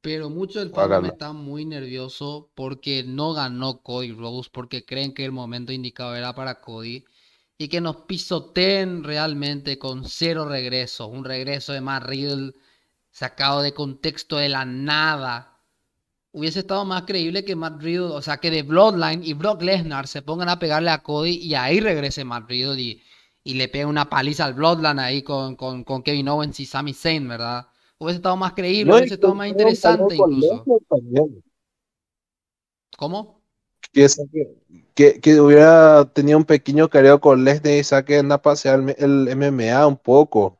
[0.00, 5.24] Pero muchos del fandom están muy nerviosos porque no ganó Cody Rhodes, porque creen que
[5.24, 7.04] el momento indicado era para Cody.
[7.62, 11.06] Y que nos pisoteen realmente con cero regreso.
[11.06, 12.54] Un regreso de Matt Riddle
[13.12, 15.60] sacado de contexto de la nada.
[16.32, 20.08] Hubiese estado más creíble que Matt Riddle, o sea, que de Bloodline y Brock Lesnar
[20.08, 23.00] se pongan a pegarle a Cody y ahí regrese Matt Riddle y,
[23.44, 26.92] y le pegue una paliza al Bloodline ahí con, con, con Kevin Owens y Sami
[26.94, 27.68] Zayn, ¿verdad?
[27.96, 30.64] Hubiese estado más creíble, No, hubiese estado más interesante incluso.
[32.96, 33.40] ¿Cómo?
[33.92, 34.08] Que,
[34.94, 39.28] que, que hubiera tenido un pequeño careo con Lesnar y saque a pasear el, el
[39.28, 40.58] MMA un poco.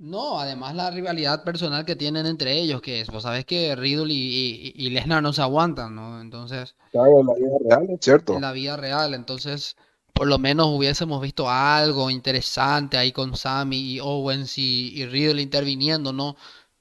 [0.00, 4.12] No, además la rivalidad personal que tienen entre ellos, que es, vos sabés que Riddle
[4.12, 6.20] y, y, y Lesnar no se aguantan, ¿no?
[6.20, 8.00] Entonces, Claro, en la vida real, es
[8.30, 8.42] en cierto.
[8.42, 9.76] la vida real, entonces,
[10.12, 15.42] por lo menos hubiésemos visto algo interesante ahí con Sami y Owens y, y Riddle
[15.42, 16.36] interviniendo, ¿no?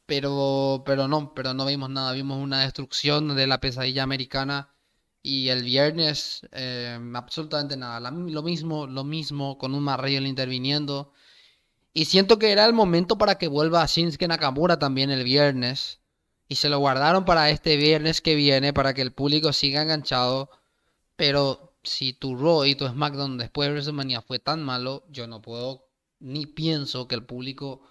[0.08, 4.72] Pero, pero no, pero no vimos nada, vimos una destrucción de la pesadilla americana
[5.22, 11.14] y el viernes eh, absolutamente nada, lo mismo, lo mismo con un Riddle interviniendo.
[11.94, 16.00] Y siento que era el momento para que vuelva Shinsuke Nakamura también el viernes.
[16.48, 20.50] Y se lo guardaron para este viernes que viene, para que el público siga enganchado.
[21.18, 25.42] Pero si tu Raw y tu SmackDown después de WrestleMania fue tan malo, yo no
[25.42, 25.88] puedo
[26.20, 27.82] ni pienso que el público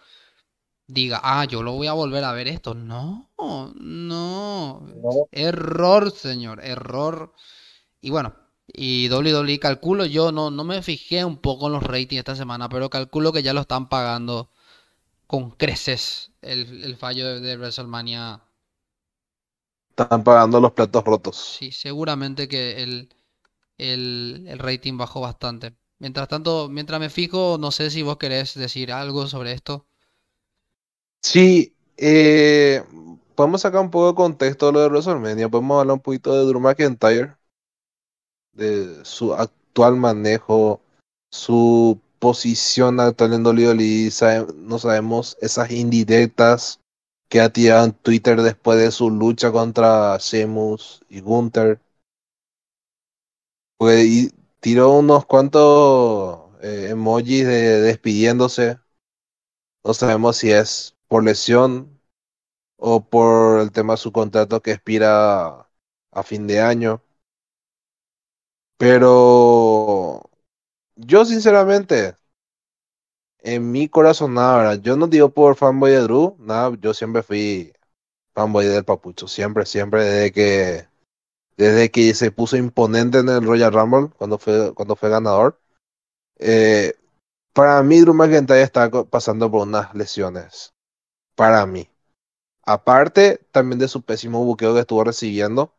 [0.86, 2.74] diga, ah, yo lo voy a volver a ver esto.
[2.74, 3.30] No,
[3.76, 4.82] no.
[5.02, 5.28] No.
[5.32, 7.32] Error, señor, error.
[8.00, 8.34] Y bueno,
[8.68, 12.68] y WWE calculo yo, no, no me fijé un poco en los ratings esta semana,
[12.68, 14.50] pero calculo que ya lo están pagando
[15.28, 18.42] con creces el, el fallo de, de WrestleMania.
[19.90, 21.58] Están pagando los platos rotos.
[21.58, 23.14] Sí, seguramente que el,
[23.78, 25.76] el, el rating bajó bastante.
[25.98, 29.88] Mientras tanto, mientras me fijo, no sé si vos querés decir algo sobre esto.
[31.22, 32.82] Sí, eh,
[33.34, 35.48] podemos sacar un poco de contexto de lo de WrestleMania.
[35.48, 37.36] Podemos hablar un poquito de Drew McIntyre,
[38.52, 40.80] de su actual manejo,
[41.30, 44.10] su posición actual en WWE.
[44.56, 46.80] No sabemos esas indirectas
[47.28, 51.80] que ha tirado en Twitter después de su lucha contra Sheamus y Gunther.
[53.80, 58.78] Y tiró unos cuantos eh, emojis de despidiéndose.
[59.84, 62.00] No sabemos si es por lesión
[62.76, 65.68] o por el tema de su contrato que expira
[66.12, 67.02] a fin de año.
[68.78, 70.22] Pero
[70.96, 72.16] yo sinceramente,
[73.40, 74.74] en mi corazón, nada.
[74.76, 77.72] Yo no digo por fanboy de Drew, nada, yo siempre fui
[78.34, 80.88] fanboy del Papucho, siempre, siempre, desde que,
[81.56, 85.60] desde que se puso imponente en el Royal Rumble, cuando fue, cuando fue ganador.
[86.38, 86.94] Eh,
[87.54, 90.75] para mí, Drew McIntyre está pasando por unas lesiones.
[91.36, 91.88] Para mí.
[92.64, 95.72] Aparte también de su pésimo buqueo que estuvo recibiendo.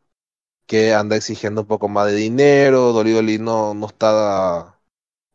[0.68, 4.80] que anda exigiendo un poco más de dinero, Dolly no, no está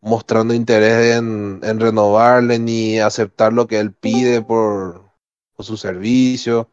[0.03, 5.13] mostrando interés en, en, renovarle ni aceptar lo que él pide por,
[5.57, 6.71] por su servicio.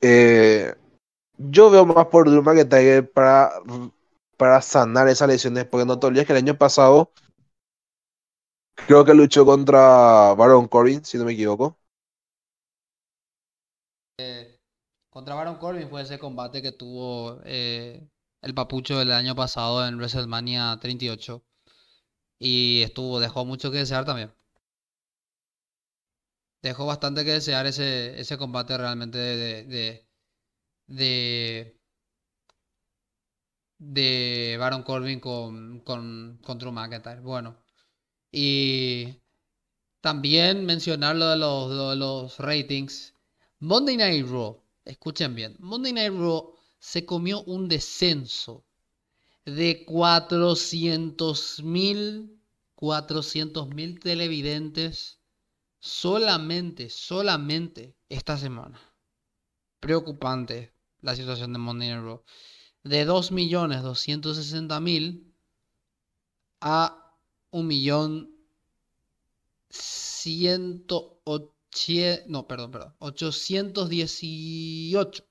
[0.00, 0.74] Eh,
[1.38, 3.52] yo veo más por Drew McIntyre para,
[4.36, 7.12] para sanar esas lesiones, porque no te olvides que el año pasado
[8.86, 11.78] creo que luchó contra Baron Corbin, si no me equivoco.
[14.18, 14.58] Eh,
[15.16, 18.06] contra Baron Corbin fue ese combate que tuvo eh,
[18.42, 21.42] el papucho del año pasado en WrestleMania 38.
[22.38, 24.30] Y estuvo, dejó mucho que desear también.
[26.62, 30.06] Dejó bastante que desear ese, ese combate realmente de,
[30.86, 31.76] de,
[33.78, 37.20] de, Baron Corbin con, con, Drew McIntyre.
[37.22, 37.56] Bueno,
[38.30, 39.22] y
[40.02, 43.14] también mencionar lo de los, lo de los ratings.
[43.60, 48.64] Monday Night Raw, escuchen bien, Monday Night Raw se comió un descenso
[49.44, 52.36] de 400 mil
[52.76, 55.18] 400 mil televidentes
[55.80, 58.78] solamente, solamente esta semana.
[59.80, 62.22] Preocupante la situación de Monday Night Raw.
[62.84, 65.34] De 2 millones 260 mil
[66.60, 67.16] a
[67.50, 68.36] 1 millón
[69.70, 71.55] 108
[72.26, 75.24] no, perdón, perdón, 818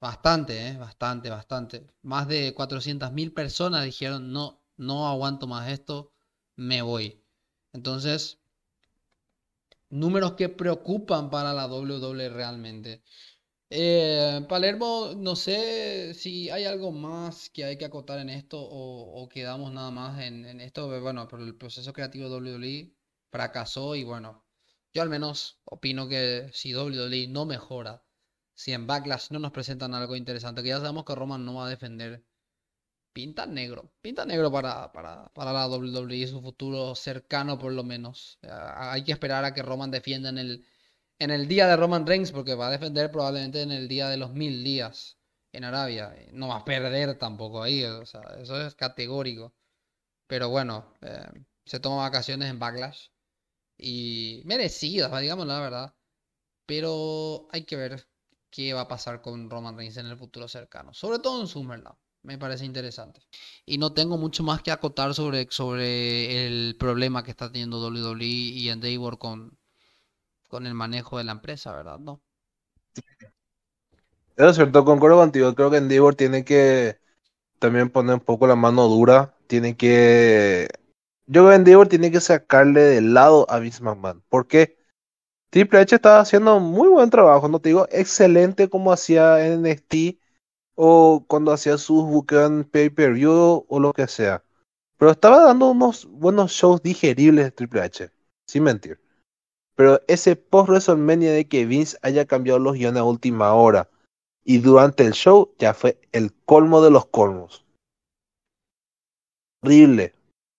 [0.00, 0.76] Bastante, ¿eh?
[0.76, 1.86] Bastante, bastante.
[2.02, 6.12] Más de 400.000 personas dijeron, no, no aguanto más esto,
[6.56, 7.22] me voy.
[7.72, 8.38] Entonces,
[9.88, 13.02] números que preocupan para la WWE realmente.
[13.70, 19.28] Eh, Palermo, no sé si hay algo más que hay que acotar en esto o,
[19.28, 20.88] quedamos nada más en, en, esto.
[21.00, 22.94] Bueno, pero el proceso creativo de WWE
[23.30, 24.43] fracasó y bueno,
[24.94, 28.04] yo al menos opino que si WWE no mejora
[28.54, 31.66] si en Backlash no nos presentan algo interesante, que ya sabemos que Roman no va
[31.66, 32.24] a defender,
[33.12, 33.92] pinta negro.
[34.02, 38.38] Pinta negro para, para, para la WWE, su futuro cercano por lo menos.
[38.42, 40.66] hay que esperar a que Roman defienda en el,
[41.18, 44.16] en el día de Roman Reigns, porque va a defender probablemente en el día de
[44.18, 45.18] los mil días
[45.52, 46.14] en Arabia.
[46.32, 49.54] No va a perder tampoco ahí, o sea, eso es categórico.
[50.26, 51.26] Pero bueno, eh,
[51.66, 53.08] se toma vacaciones en Backlash.
[53.76, 55.94] Y merecidas, digamos la verdad.
[56.66, 58.06] Pero hay que ver
[58.50, 60.94] qué va a pasar con Roman Reigns en el futuro cercano.
[60.94, 61.96] Sobre todo en SummerSlam.
[62.22, 63.20] Me parece interesante.
[63.66, 68.24] Y no tengo mucho más que acotar sobre, sobre el problema que está teniendo WWE
[68.24, 69.58] y Endeavor con,
[70.48, 71.98] con el manejo de la empresa, ¿verdad?
[71.98, 72.22] No.
[74.36, 75.54] Es cierto, concuerdo contigo.
[75.54, 76.98] Creo que Endeavor tiene que
[77.58, 79.36] también poner un poco la mano dura.
[79.48, 80.68] Tiene que.
[81.26, 84.22] Yo creo que Endeavor tiene que sacarle de lado a Vince McMahon.
[84.28, 84.78] ¿Por qué?
[85.50, 90.18] Triple H estaba haciendo muy buen trabajo, no te digo excelente como hacía en NXT
[90.74, 94.42] o cuando hacía sus buqueos en pay-per-view o lo que sea.
[94.96, 98.10] Pero estaba dando unos buenos shows digeribles de Triple H,
[98.48, 99.00] sin mentir.
[99.76, 103.88] Pero ese post WrestleMania de que Vince haya cambiado los guiones a última hora
[104.44, 107.64] y durante el show ya fue el colmo de los colmos.
[109.62, 110.12] Horrible.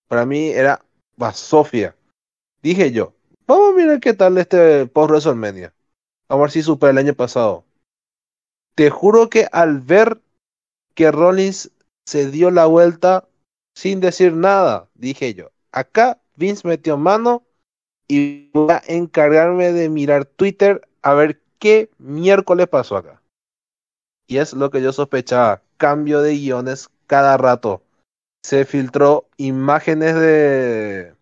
[0.07, 0.83] Para mí era
[1.33, 1.95] Sofía.
[2.61, 3.15] Dije yo,
[3.47, 5.73] Vamos a mirar qué tal este post WrestleMania.
[6.27, 7.63] Vamos a ver si supera el año pasado.
[8.73, 10.19] Te juro que al ver
[10.95, 11.71] que Rollins
[12.07, 13.27] se dio la vuelta
[13.75, 17.43] sin decir nada, dije yo, acá Vince metió mano
[18.07, 23.21] y voy a encargarme de mirar Twitter a ver qué miércoles pasó acá.
[24.27, 27.83] Y es lo que yo sospechaba, cambio de guiones cada rato.
[28.45, 31.15] Se filtró imágenes de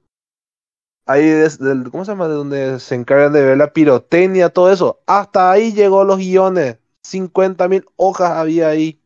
[1.06, 2.28] ahí desde, ¿cómo se llama?
[2.28, 5.00] De donde se encargan de ver la pirotecnia, todo eso.
[5.06, 6.80] Hasta ahí llegó los guiones.
[7.02, 9.00] 50 mil hojas había ahí.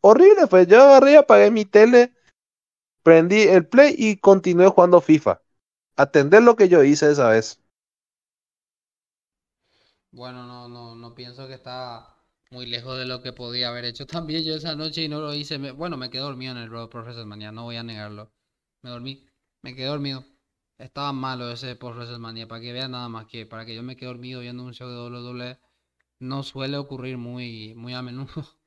[0.00, 2.14] Horrible, pues yo agarré, apagué mi tele,
[3.02, 5.42] prendí el play y continué jugando FIFA.
[5.96, 7.60] Atender lo que yo hice esa vez.
[10.12, 12.15] Bueno, no, no, no pienso que está
[12.50, 15.34] muy lejos de lo que podía haber hecho también yo esa noche y no lo
[15.34, 15.58] hice.
[15.72, 18.32] bueno, me quedé dormido en el Road Professor mañana, no voy a negarlo.
[18.82, 19.26] Me dormí,
[19.62, 20.24] me quedé dormido.
[20.78, 23.96] Estaba malo ese post WrestleMania, para que vean nada más que para que yo me
[23.96, 25.58] quede dormido viendo un show de WWE,
[26.20, 28.28] no suele ocurrir muy, muy a menudo.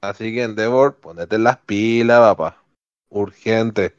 [0.00, 2.62] Así que Endeavor, ponete las pilas, papá.
[3.08, 3.96] Urgente.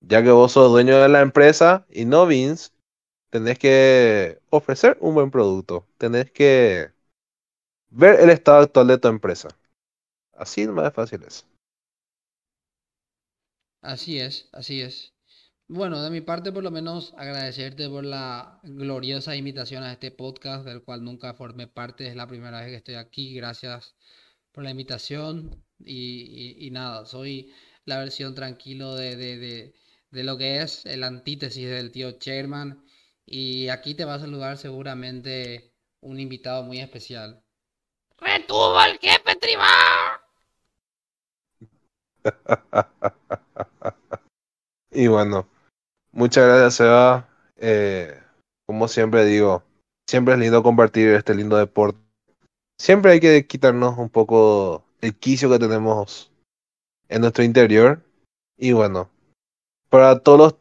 [0.00, 2.70] Ya que vos sos dueño de la empresa y no Vince,
[3.30, 5.86] tenés que ofrecer un buen producto.
[5.98, 6.90] Tenés que
[7.90, 9.48] ver el estado actual de tu empresa.
[10.34, 11.46] Así más fácil es.
[13.82, 15.14] Así es, así es.
[15.68, 20.64] Bueno, de mi parte, por lo menos agradecerte por la gloriosa invitación a este podcast,
[20.66, 23.34] del cual nunca formé parte, es la primera vez que estoy aquí.
[23.34, 23.96] Gracias
[24.52, 27.52] por la invitación y, y- nada, soy
[27.84, 29.74] la versión tranquilo de, de, de,
[30.10, 32.84] de lo que es el antítesis del tío Chairman
[33.30, 35.70] y aquí te va a saludar seguramente
[36.00, 37.42] un invitado muy especial.
[38.18, 40.20] ¡Retuvo el jefe tribal!
[44.90, 45.46] Y bueno,
[46.12, 47.28] muchas gracias, Seba.
[47.56, 48.20] Eh,
[48.66, 49.62] como siempre digo,
[50.08, 52.00] siempre es lindo compartir este lindo deporte.
[52.80, 56.32] Siempre hay que quitarnos un poco el quicio que tenemos
[57.08, 58.02] en nuestro interior.
[58.56, 59.10] Y bueno,
[59.90, 60.56] para todos los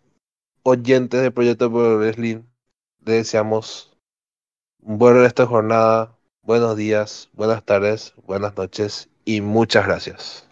[0.64, 2.44] oyentes de Proyecto Pro Wrestling,
[3.08, 3.98] les deseamos
[4.82, 10.47] un buen resto de jornada, buenos días, buenas tardes, buenas noches y muchas gracias.